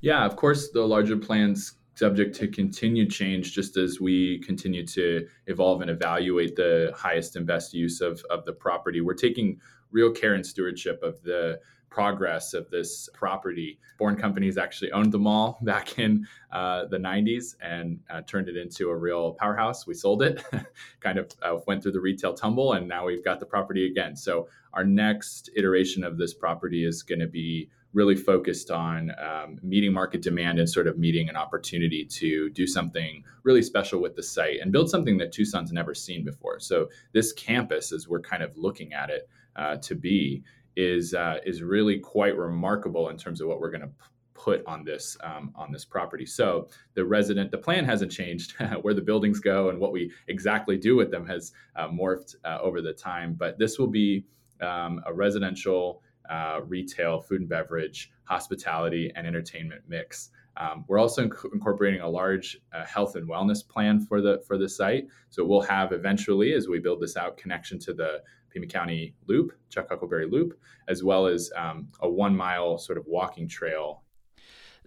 Yeah, 0.00 0.24
of 0.24 0.34
course, 0.36 0.70
the 0.70 0.82
larger 0.82 1.16
plan's 1.16 1.74
subject 1.94 2.34
to 2.36 2.48
continued 2.48 3.10
change 3.10 3.52
just 3.52 3.76
as 3.76 4.00
we 4.00 4.38
continue 4.40 4.86
to 4.86 5.26
evolve 5.46 5.80
and 5.80 5.90
evaluate 5.90 6.56
the 6.56 6.92
highest 6.94 7.36
and 7.36 7.46
best 7.46 7.72
use 7.72 8.00
of, 8.00 8.22
of 8.28 8.44
the 8.44 8.52
property. 8.52 9.00
We're 9.00 9.14
taking 9.14 9.60
real 9.90 10.10
care 10.10 10.34
and 10.34 10.44
stewardship 10.44 11.02
of 11.02 11.22
the 11.22 11.60
progress 11.96 12.52
of 12.52 12.68
this 12.68 13.08
property. 13.14 13.78
Bourne 13.98 14.16
Companies 14.16 14.58
actually 14.58 14.92
owned 14.92 15.12
the 15.12 15.18
mall 15.18 15.58
back 15.62 15.98
in 15.98 16.26
uh, 16.52 16.84
the 16.84 16.98
90s 16.98 17.56
and 17.62 17.98
uh, 18.10 18.20
turned 18.26 18.50
it 18.50 18.56
into 18.56 18.90
a 18.90 18.94
real 18.96 19.32
powerhouse. 19.32 19.86
We 19.86 19.94
sold 19.94 20.22
it, 20.22 20.44
kind 21.00 21.18
of 21.18 21.30
uh, 21.42 21.56
went 21.66 21.82
through 21.82 21.92
the 21.92 22.00
retail 22.00 22.34
tumble, 22.34 22.74
and 22.74 22.86
now 22.86 23.06
we've 23.06 23.24
got 23.24 23.40
the 23.40 23.46
property 23.46 23.86
again. 23.86 24.14
So, 24.14 24.48
our 24.74 24.84
next 24.84 25.48
iteration 25.56 26.04
of 26.04 26.18
this 26.18 26.34
property 26.34 26.84
is 26.84 27.02
going 27.02 27.20
to 27.20 27.26
be 27.26 27.70
really 27.94 28.14
focused 28.14 28.70
on 28.70 29.10
um, 29.18 29.58
meeting 29.62 29.90
market 29.90 30.20
demand 30.20 30.58
and 30.58 30.68
sort 30.68 30.86
of 30.86 30.98
meeting 30.98 31.30
an 31.30 31.36
opportunity 31.36 32.04
to 32.04 32.50
do 32.50 32.66
something 32.66 33.24
really 33.42 33.62
special 33.62 34.02
with 34.02 34.14
the 34.14 34.22
site 34.22 34.60
and 34.60 34.70
build 34.70 34.90
something 34.90 35.16
that 35.16 35.32
Tucson's 35.32 35.72
never 35.72 35.94
seen 35.94 36.24
before. 36.24 36.60
So, 36.60 36.90
this 37.12 37.32
campus, 37.32 37.90
as 37.90 38.06
we're 38.06 38.20
kind 38.20 38.42
of 38.42 38.54
looking 38.54 38.92
at 38.92 39.08
it 39.08 39.30
uh, 39.56 39.76
to 39.76 39.94
be, 39.94 40.42
is 40.76 41.14
uh, 41.14 41.38
is 41.44 41.62
really 41.62 41.98
quite 41.98 42.36
remarkable 42.36 43.08
in 43.08 43.16
terms 43.16 43.40
of 43.40 43.48
what 43.48 43.60
we're 43.60 43.70
going 43.70 43.82
to 43.82 43.86
p- 43.88 43.94
put 44.34 44.62
on 44.66 44.84
this 44.84 45.16
um, 45.24 45.52
on 45.56 45.72
this 45.72 45.84
property. 45.84 46.26
So 46.26 46.68
the 46.94 47.04
resident, 47.04 47.50
the 47.50 47.58
plan 47.58 47.84
hasn't 47.84 48.12
changed. 48.12 48.52
Where 48.82 48.94
the 48.94 49.02
buildings 49.02 49.40
go 49.40 49.70
and 49.70 49.78
what 49.78 49.92
we 49.92 50.12
exactly 50.28 50.76
do 50.76 50.96
with 50.96 51.10
them 51.10 51.26
has 51.26 51.52
uh, 51.76 51.88
morphed 51.88 52.36
uh, 52.44 52.58
over 52.60 52.82
the 52.82 52.92
time. 52.92 53.34
But 53.34 53.58
this 53.58 53.78
will 53.78 53.88
be 53.88 54.24
um, 54.60 55.00
a 55.06 55.12
residential, 55.12 56.02
uh, 56.28 56.60
retail, 56.66 57.20
food 57.20 57.40
and 57.40 57.48
beverage, 57.48 58.12
hospitality, 58.24 59.10
and 59.14 59.26
entertainment 59.26 59.82
mix. 59.88 60.30
Um, 60.56 60.84
we're 60.88 60.98
also 60.98 61.26
inc- 61.26 61.52
incorporating 61.52 62.00
a 62.00 62.08
large 62.08 62.58
uh, 62.72 62.84
health 62.84 63.16
and 63.16 63.28
wellness 63.28 63.66
plan 63.66 64.00
for 64.00 64.20
the 64.20 64.42
for 64.46 64.56
the 64.58 64.68
site. 64.68 65.06
So 65.30 65.44
we'll 65.44 65.62
have 65.62 65.92
eventually, 65.92 66.52
as 66.52 66.68
we 66.68 66.78
build 66.78 67.00
this 67.00 67.16
out, 67.16 67.36
connection 67.36 67.78
to 67.80 67.94
the 67.94 68.22
Pima 68.50 68.66
County 68.66 69.14
Loop, 69.26 69.52
Chuck 69.68 69.90
Huckelberry 69.90 70.30
Loop, 70.30 70.58
as 70.88 71.04
well 71.04 71.26
as 71.26 71.50
um, 71.56 71.88
a 72.00 72.08
one 72.08 72.36
mile 72.36 72.78
sort 72.78 72.98
of 72.98 73.04
walking 73.06 73.48
trail. 73.48 74.02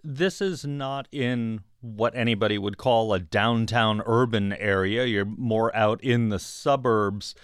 This 0.02 0.40
is 0.40 0.64
not 0.64 1.08
in 1.12 1.60
what 1.82 2.14
anybody 2.16 2.58
would 2.58 2.78
call 2.78 3.12
a 3.12 3.20
downtown 3.20 4.02
urban 4.06 4.52
area. 4.54 5.04
You're 5.04 5.24
more 5.24 5.74
out 5.76 6.02
in 6.02 6.30
the 6.30 6.38
suburbs. 6.38 7.34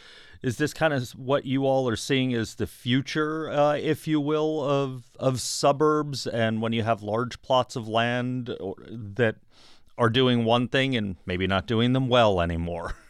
Is 0.43 0.59
this 0.59 0.73
kind 0.73 0.93
of 0.93 1.11
what 1.11 1.45
you 1.45 1.67
all 1.67 1.89
are 1.89 1.97
seeing 1.97 2.35
as 2.35 2.55
the 2.55 2.67
future, 2.67 3.51
uh, 3.51 3.75
if 3.75 4.07
you 4.07 4.21
will, 4.21 4.63
of 4.63 5.05
of 5.19 5.41
suburbs? 5.41 6.27
And 6.27 6.61
when 6.61 6.73
you 6.73 6.83
have 6.83 7.03
large 7.03 7.41
plots 7.43 7.77
of 7.77 7.89
land 7.89 8.55
that 8.89 9.37
are 9.99 10.11
doing 10.11 10.45
one 10.45 10.69
thing 10.69 10.97
and 10.97 11.17
maybe 11.25 11.47
not 11.47 11.67
doing 11.67 11.93
them 11.93 12.09
well 12.09 12.41
anymore. 12.41 12.95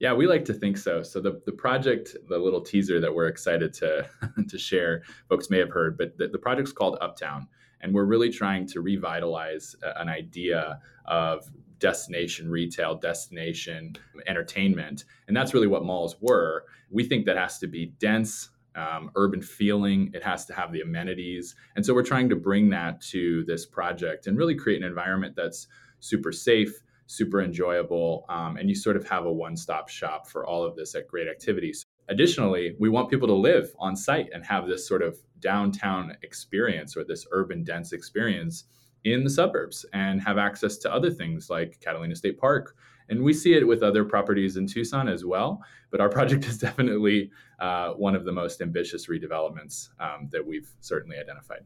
Yeah, 0.00 0.14
we 0.14 0.26
like 0.26 0.46
to 0.46 0.54
think 0.54 0.78
so. 0.78 1.02
So 1.02 1.20
the, 1.20 1.42
the 1.44 1.52
project, 1.52 2.16
the 2.26 2.38
little 2.38 2.62
teaser 2.62 3.00
that 3.00 3.14
we're 3.14 3.28
excited 3.28 3.74
to 3.74 4.08
to 4.48 4.58
share, 4.58 5.02
folks 5.28 5.50
may 5.50 5.58
have 5.58 5.68
heard, 5.68 5.98
but 5.98 6.16
the, 6.16 6.28
the 6.28 6.38
project's 6.38 6.72
called 6.72 6.96
Uptown, 7.02 7.46
and 7.82 7.94
we're 7.94 8.06
really 8.06 8.30
trying 8.30 8.66
to 8.68 8.80
revitalize 8.80 9.76
an 9.96 10.08
idea 10.08 10.80
of 11.04 11.50
destination 11.80 12.50
retail, 12.50 12.94
destination 12.94 13.96
entertainment, 14.26 15.04
and 15.26 15.36
that's 15.36 15.54
really 15.54 15.66
what 15.66 15.84
malls 15.84 16.16
were. 16.20 16.64
We 16.90 17.04
think 17.04 17.26
that 17.26 17.36
has 17.36 17.58
to 17.58 17.66
be 17.66 17.86
dense, 17.98 18.50
um, 18.76 19.10
urban 19.16 19.42
feeling. 19.42 20.10
It 20.14 20.22
has 20.22 20.44
to 20.46 20.54
have 20.54 20.72
the 20.72 20.82
amenities, 20.82 21.56
and 21.74 21.84
so 21.84 21.94
we're 21.94 22.02
trying 22.02 22.28
to 22.28 22.36
bring 22.36 22.70
that 22.70 23.00
to 23.02 23.44
this 23.44 23.66
project 23.66 24.26
and 24.26 24.38
really 24.38 24.54
create 24.54 24.82
an 24.82 24.88
environment 24.88 25.34
that's 25.36 25.66
super 26.00 26.32
safe 26.32 26.80
super 27.10 27.42
enjoyable, 27.42 28.24
um, 28.28 28.56
and 28.56 28.68
you 28.68 28.74
sort 28.74 28.96
of 28.96 29.06
have 29.08 29.26
a 29.26 29.32
one 29.32 29.56
stop 29.56 29.88
shop 29.88 30.28
for 30.28 30.46
all 30.46 30.62
of 30.62 30.76
this 30.76 30.94
at 30.94 31.08
great 31.08 31.26
activities. 31.26 31.84
Additionally, 32.08 32.76
we 32.78 32.88
want 32.88 33.10
people 33.10 33.26
to 33.26 33.34
live 33.34 33.74
on 33.80 33.96
site 33.96 34.28
and 34.32 34.44
have 34.44 34.68
this 34.68 34.86
sort 34.86 35.02
of 35.02 35.18
downtown 35.40 36.16
experience 36.22 36.96
or 36.96 37.02
this 37.02 37.26
urban 37.32 37.64
dense 37.64 37.92
experience 37.92 38.64
in 39.04 39.24
the 39.24 39.30
suburbs 39.30 39.86
and 39.92 40.20
have 40.20 40.38
access 40.38 40.76
to 40.78 40.92
other 40.92 41.10
things 41.10 41.50
like 41.50 41.80
Catalina 41.80 42.14
State 42.14 42.38
Park. 42.38 42.76
And 43.08 43.22
we 43.22 43.32
see 43.32 43.54
it 43.54 43.66
with 43.66 43.82
other 43.82 44.04
properties 44.04 44.56
in 44.56 44.66
Tucson 44.66 45.08
as 45.08 45.24
well. 45.24 45.62
But 45.90 46.00
our 46.00 46.08
project 46.18 46.44
is 46.46 46.58
definitely 46.58 47.30
uh, 47.58 47.90
one 47.90 48.14
of 48.14 48.24
the 48.24 48.32
most 48.32 48.60
ambitious 48.60 49.08
redevelopments 49.08 49.88
um, 49.98 50.28
that 50.32 50.46
we've 50.46 50.70
certainly 50.80 51.18
identified. 51.18 51.64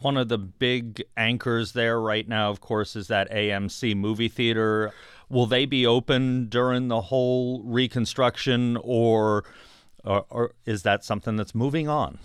One 0.00 0.16
of 0.16 0.28
the 0.28 0.38
big 0.38 1.04
anchors 1.16 1.72
there 1.72 2.00
right 2.00 2.26
now, 2.26 2.50
of 2.50 2.60
course, 2.60 2.96
is 2.96 3.06
that 3.06 3.30
AMC 3.30 3.94
movie 3.96 4.28
theater. 4.28 4.92
Will 5.28 5.46
they 5.46 5.64
be 5.64 5.86
open 5.86 6.48
during 6.48 6.88
the 6.88 7.00
whole 7.00 7.62
reconstruction, 7.62 8.76
or, 8.82 9.44
or, 10.04 10.26
or 10.28 10.54
is 10.66 10.82
that 10.82 11.04
something 11.04 11.36
that's 11.36 11.54
moving 11.54 11.88
on? 11.88 12.18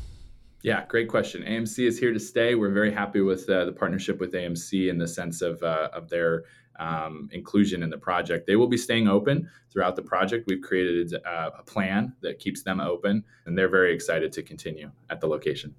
Yeah, 0.63 0.86
great 0.88 1.08
question. 1.08 1.43
AMC 1.43 1.86
is 1.86 2.00
here 2.00 2.12
to 2.12 2.20
stay. 2.20 2.56
We're 2.56 2.72
very 2.72 2.91
happy 2.91 3.22
with 3.22 3.50
uh, 3.50 3.65
the 3.65 3.72
partnership 3.72 4.20
with 4.20 4.34
AMC 4.34 4.89
in 4.89 4.98
the 4.98 5.08
sense 5.08 5.41
of 5.41 5.62
uh, 5.62 5.89
of 5.93 6.10
their 6.10 6.43
um, 6.80 7.30
inclusion 7.32 7.84
in 7.84 7.89
the 7.89 7.98
project. 7.98 8.48
They 8.48 8.56
will 8.56 8.67
be 8.67 8.78
staying 8.78 9.08
open 9.08 9.50
throughout 9.72 9.96
the 9.96 10.02
project. 10.02 10.46
We've 10.48 10.62
created 10.62 11.13
uh, 11.13 11.52
a 11.58 11.63
plan 11.63 12.13
that 12.22 12.39
keeps 12.39 12.63
them 12.63 12.80
open, 12.80 13.24
and 13.46 13.58
they're 13.58 13.70
very 13.70 13.93
excited 13.93 14.32
to 14.34 14.43
continue 14.43 14.91
at 15.10 15.22
the 15.22 15.28
location 15.28 15.76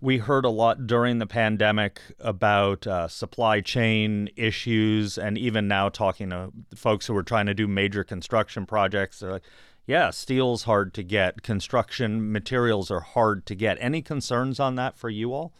we 0.00 0.18
heard 0.18 0.44
a 0.44 0.50
lot 0.50 0.86
during 0.86 1.18
the 1.18 1.26
pandemic 1.26 2.00
about 2.20 2.86
uh, 2.86 3.08
supply 3.08 3.60
chain 3.60 4.28
issues, 4.36 5.18
and 5.18 5.36
even 5.36 5.66
now 5.66 5.88
talking 5.88 6.30
to 6.30 6.52
folks 6.74 7.06
who 7.06 7.16
are 7.16 7.22
trying 7.22 7.46
to 7.46 7.54
do 7.54 7.66
major 7.66 8.04
construction 8.04 8.64
projects. 8.64 9.18
They're 9.18 9.32
like, 9.32 9.42
yeah, 9.88 10.10
steel's 10.10 10.64
hard 10.64 10.92
to 10.94 11.02
get, 11.02 11.42
construction 11.42 12.30
materials 12.30 12.90
are 12.90 13.00
hard 13.00 13.46
to 13.46 13.54
get. 13.54 13.78
Any 13.80 14.02
concerns 14.02 14.60
on 14.60 14.74
that 14.74 14.98
for 14.98 15.08
you 15.08 15.32
all? 15.32 15.50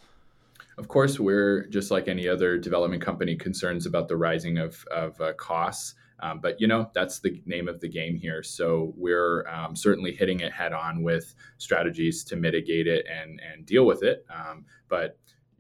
Of 0.77 0.87
course, 0.87 1.19
we're 1.19 1.67
just 1.69 1.91
like 1.91 2.09
any 2.09 2.29
other 2.29 2.59
development 2.59 3.03
company, 3.03 3.37
concerns 3.37 3.87
about 3.87 4.07
the 4.07 4.19
rising 4.19 4.59
of, 4.59 4.85
of 4.91 5.19
uh, 5.21 5.33
costs. 5.33 5.95
Um, 6.21 6.41
but 6.41 6.61
you 6.61 6.67
know 6.67 6.91
that's 6.95 7.21
the 7.21 7.41
name 7.47 7.69
of 7.69 7.81
the 7.81 7.88
game 7.88 8.17
here. 8.17 8.43
So 8.43 8.93
we're 8.97 9.47
um, 9.49 9.75
certainly 9.75 10.12
hitting 10.12 10.41
it 10.41 10.53
head 10.53 10.73
on 10.73 11.03
with 11.03 11.35
strategies 11.59 12.25
to 12.25 12.37
mitigate 12.37 12.87
it 12.87 13.07
and 13.07 13.41
and 13.41 13.64
deal 13.64 13.87
with 13.87 14.03
it. 14.03 14.27
Um, 14.29 14.64
but 14.88 15.17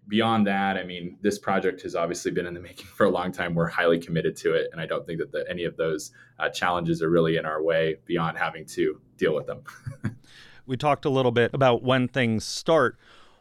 beyond 0.08 0.46
that, 0.46 0.76
I 0.76 0.84
mean, 0.84 1.16
this 1.20 1.38
project 1.38 1.82
has 1.82 1.94
obviously 1.94 2.30
been 2.30 2.46
in 2.46 2.54
the 2.54 2.60
making 2.60 2.86
for 2.96 3.06
a 3.06 3.10
long 3.10 3.30
time. 3.30 3.54
We're 3.54 3.68
highly 3.68 3.98
committed 3.98 4.36
to 4.38 4.54
it, 4.54 4.68
and 4.72 4.80
I 4.80 4.86
don't 4.86 5.06
think 5.06 5.18
that 5.20 5.30
the, 5.30 5.44
any 5.48 5.64
of 5.64 5.76
those 5.76 6.12
uh, 6.38 6.48
challenges 6.48 7.02
are 7.02 7.10
really 7.10 7.36
in 7.36 7.44
our 7.44 7.62
way 7.62 7.96
beyond 8.06 8.38
having 8.38 8.64
to 8.66 9.00
deal 9.16 9.34
with 9.34 9.46
them. 9.46 9.62
we 10.66 10.76
talked 10.76 11.04
a 11.04 11.10
little 11.10 11.32
bit 11.32 11.52
about 11.54 11.82
when 11.82 12.08
things 12.08 12.44
start. 12.44 12.98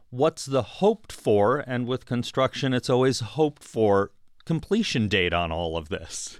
What's 0.10 0.46
the 0.46 0.62
hoped 0.62 1.12
for? 1.12 1.64
And 1.68 1.88
with 1.88 2.06
construction, 2.06 2.74
it's 2.74 2.90
always 2.90 3.20
hoped 3.20 3.64
for 3.64 4.12
completion 4.46 5.08
date 5.08 5.34
on 5.34 5.52
all 5.52 5.76
of 5.76 5.90
this. 5.90 6.40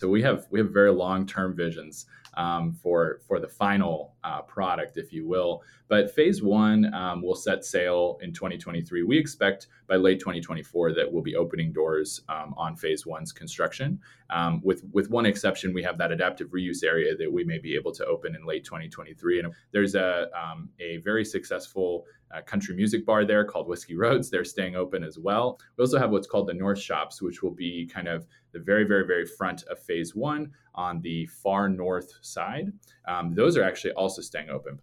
So 0.00 0.08
we 0.08 0.22
have 0.22 0.46
we 0.50 0.58
have 0.60 0.70
very 0.70 0.90
long 0.90 1.26
term 1.26 1.54
visions 1.54 2.06
um, 2.34 2.72
for 2.72 3.20
for 3.26 3.38
the 3.38 3.48
final 3.48 4.14
uh, 4.24 4.40
product, 4.42 4.96
if 4.96 5.12
you 5.12 5.28
will. 5.28 5.62
But 5.88 6.10
phase 6.10 6.42
one 6.42 6.92
um, 6.94 7.20
will 7.20 7.34
set 7.34 7.64
sail 7.66 8.18
in 8.22 8.32
2023. 8.32 9.02
We 9.02 9.18
expect 9.18 9.66
by 9.88 9.96
late 9.96 10.20
2024 10.20 10.94
that 10.94 11.12
we'll 11.12 11.22
be 11.22 11.36
opening 11.36 11.70
doors 11.72 12.22
um, 12.30 12.54
on 12.56 12.76
phase 12.76 13.04
one's 13.04 13.30
construction. 13.30 14.00
Um, 14.30 14.62
with 14.64 14.84
with 14.92 15.10
one 15.10 15.26
exception, 15.26 15.74
we 15.74 15.82
have 15.82 15.98
that 15.98 16.12
adaptive 16.12 16.48
reuse 16.48 16.82
area 16.82 17.14
that 17.16 17.30
we 17.30 17.44
may 17.44 17.58
be 17.58 17.74
able 17.74 17.92
to 17.92 18.06
open 18.06 18.34
in 18.34 18.46
late 18.46 18.64
2023. 18.64 19.40
And 19.40 19.52
there's 19.72 19.96
a 19.96 20.30
um, 20.34 20.70
a 20.80 20.96
very 20.98 21.26
successful 21.26 22.06
uh, 22.32 22.40
country 22.42 22.76
music 22.76 23.04
bar 23.04 23.24
there 23.24 23.44
called 23.44 23.68
Whiskey 23.68 23.96
Roads. 23.96 24.30
They're 24.30 24.44
staying 24.44 24.76
open 24.76 25.02
as 25.02 25.18
well. 25.18 25.58
We 25.76 25.82
also 25.82 25.98
have 25.98 26.10
what's 26.10 26.28
called 26.28 26.46
the 26.46 26.54
North 26.54 26.78
Shops, 26.78 27.20
which 27.20 27.42
will 27.42 27.50
be 27.50 27.90
kind 27.92 28.08
of 28.08 28.26
the 28.52 28.58
very, 28.58 28.84
very, 28.84 29.06
very 29.06 29.26
front 29.26 29.62
of 29.64 29.78
phase 29.78 30.14
one 30.14 30.52
on 30.74 31.00
the 31.00 31.26
far 31.26 31.68
north 31.68 32.12
side. 32.22 32.72
Um, 33.06 33.34
those 33.34 33.56
are 33.56 33.62
actually 33.62 33.92
also 33.92 34.22
staying 34.22 34.50
open. 34.50 34.80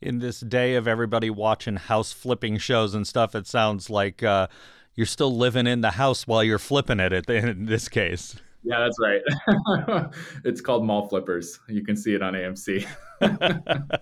In 0.00 0.18
this 0.18 0.40
day 0.40 0.76
of 0.76 0.88
everybody 0.88 1.28
watching 1.28 1.76
house 1.76 2.12
flipping 2.12 2.56
shows 2.58 2.94
and 2.94 3.06
stuff, 3.06 3.34
it 3.34 3.46
sounds 3.46 3.90
like 3.90 4.22
uh, 4.22 4.46
you're 4.94 5.06
still 5.06 5.36
living 5.36 5.66
in 5.66 5.82
the 5.82 5.92
house 5.92 6.26
while 6.26 6.42
you're 6.42 6.58
flipping 6.58 7.00
it 7.00 7.28
in 7.28 7.66
this 7.66 7.88
case. 7.88 8.36
Yeah, 8.62 8.80
that's 8.80 8.98
right. 9.00 10.12
it's 10.44 10.60
called 10.60 10.84
Mall 10.84 11.08
Flippers. 11.08 11.58
You 11.68 11.82
can 11.82 11.96
see 11.96 12.14
it 12.14 12.22
on 12.22 12.34
AMC. 12.34 12.86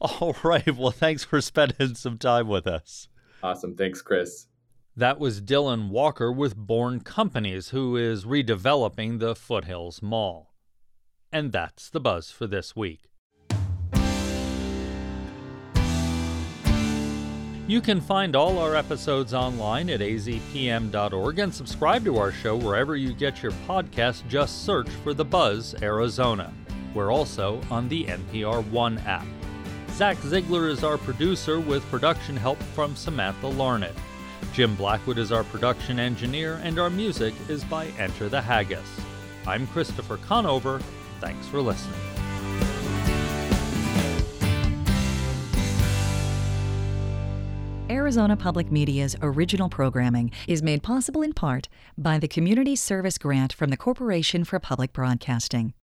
All 0.00 0.36
right. 0.42 0.76
Well, 0.76 0.90
thanks 0.90 1.24
for 1.24 1.40
spending 1.40 1.94
some 1.94 2.18
time 2.18 2.48
with 2.48 2.66
us. 2.66 3.08
Awesome. 3.42 3.74
Thanks, 3.74 4.02
Chris. 4.02 4.46
That 4.94 5.18
was 5.18 5.40
Dylan 5.40 5.88
Walker 5.88 6.30
with 6.30 6.54
Bourne 6.54 7.00
Companies, 7.00 7.70
who 7.70 7.96
is 7.96 8.26
redeveloping 8.26 9.20
the 9.20 9.34
Foothills 9.34 10.02
Mall. 10.02 10.52
And 11.32 11.50
that's 11.50 11.88
the 11.88 11.98
buzz 11.98 12.30
for 12.30 12.46
this 12.46 12.76
week. 12.76 13.08
You 17.66 17.80
can 17.80 18.02
find 18.02 18.36
all 18.36 18.58
our 18.58 18.76
episodes 18.76 19.32
online 19.32 19.88
at 19.88 20.00
azpm.org 20.00 21.38
and 21.38 21.54
subscribe 21.54 22.04
to 22.04 22.18
our 22.18 22.30
show 22.30 22.54
wherever 22.54 22.94
you 22.94 23.14
get 23.14 23.42
your 23.42 23.52
podcast. 23.66 24.28
Just 24.28 24.66
search 24.66 24.90
for 25.02 25.14
The 25.14 25.24
Buzz 25.24 25.74
Arizona. 25.80 26.52
We're 26.92 27.10
also 27.10 27.62
on 27.70 27.88
the 27.88 28.04
NPR 28.04 28.68
One 28.70 28.98
app. 28.98 29.26
Zach 29.92 30.18
Ziegler 30.18 30.68
is 30.68 30.84
our 30.84 30.98
producer 30.98 31.60
with 31.60 31.82
production 31.88 32.36
help 32.36 32.58
from 32.74 32.94
Samantha 32.94 33.46
Larned. 33.46 33.94
Jim 34.52 34.74
Blackwood 34.74 35.18
is 35.18 35.32
our 35.32 35.44
production 35.44 35.98
engineer, 35.98 36.60
and 36.62 36.78
our 36.78 36.90
music 36.90 37.34
is 37.48 37.64
by 37.64 37.86
Enter 37.98 38.28
the 38.28 38.40
Haggis. 38.40 38.80
I'm 39.46 39.66
Christopher 39.68 40.16
Conover. 40.18 40.80
Thanks 41.20 41.46
for 41.46 41.60
listening. 41.60 41.98
Arizona 48.12 48.36
Public 48.36 48.72
Media's 48.72 49.14
original 49.22 49.68
programming 49.68 50.32
is 50.48 50.60
made 50.60 50.82
possible 50.82 51.22
in 51.22 51.32
part 51.32 51.68
by 51.96 52.18
the 52.18 52.26
Community 52.26 52.74
Service 52.74 53.16
Grant 53.16 53.52
from 53.52 53.70
the 53.70 53.76
Corporation 53.76 54.42
for 54.42 54.58
Public 54.58 54.92
Broadcasting. 54.92 55.70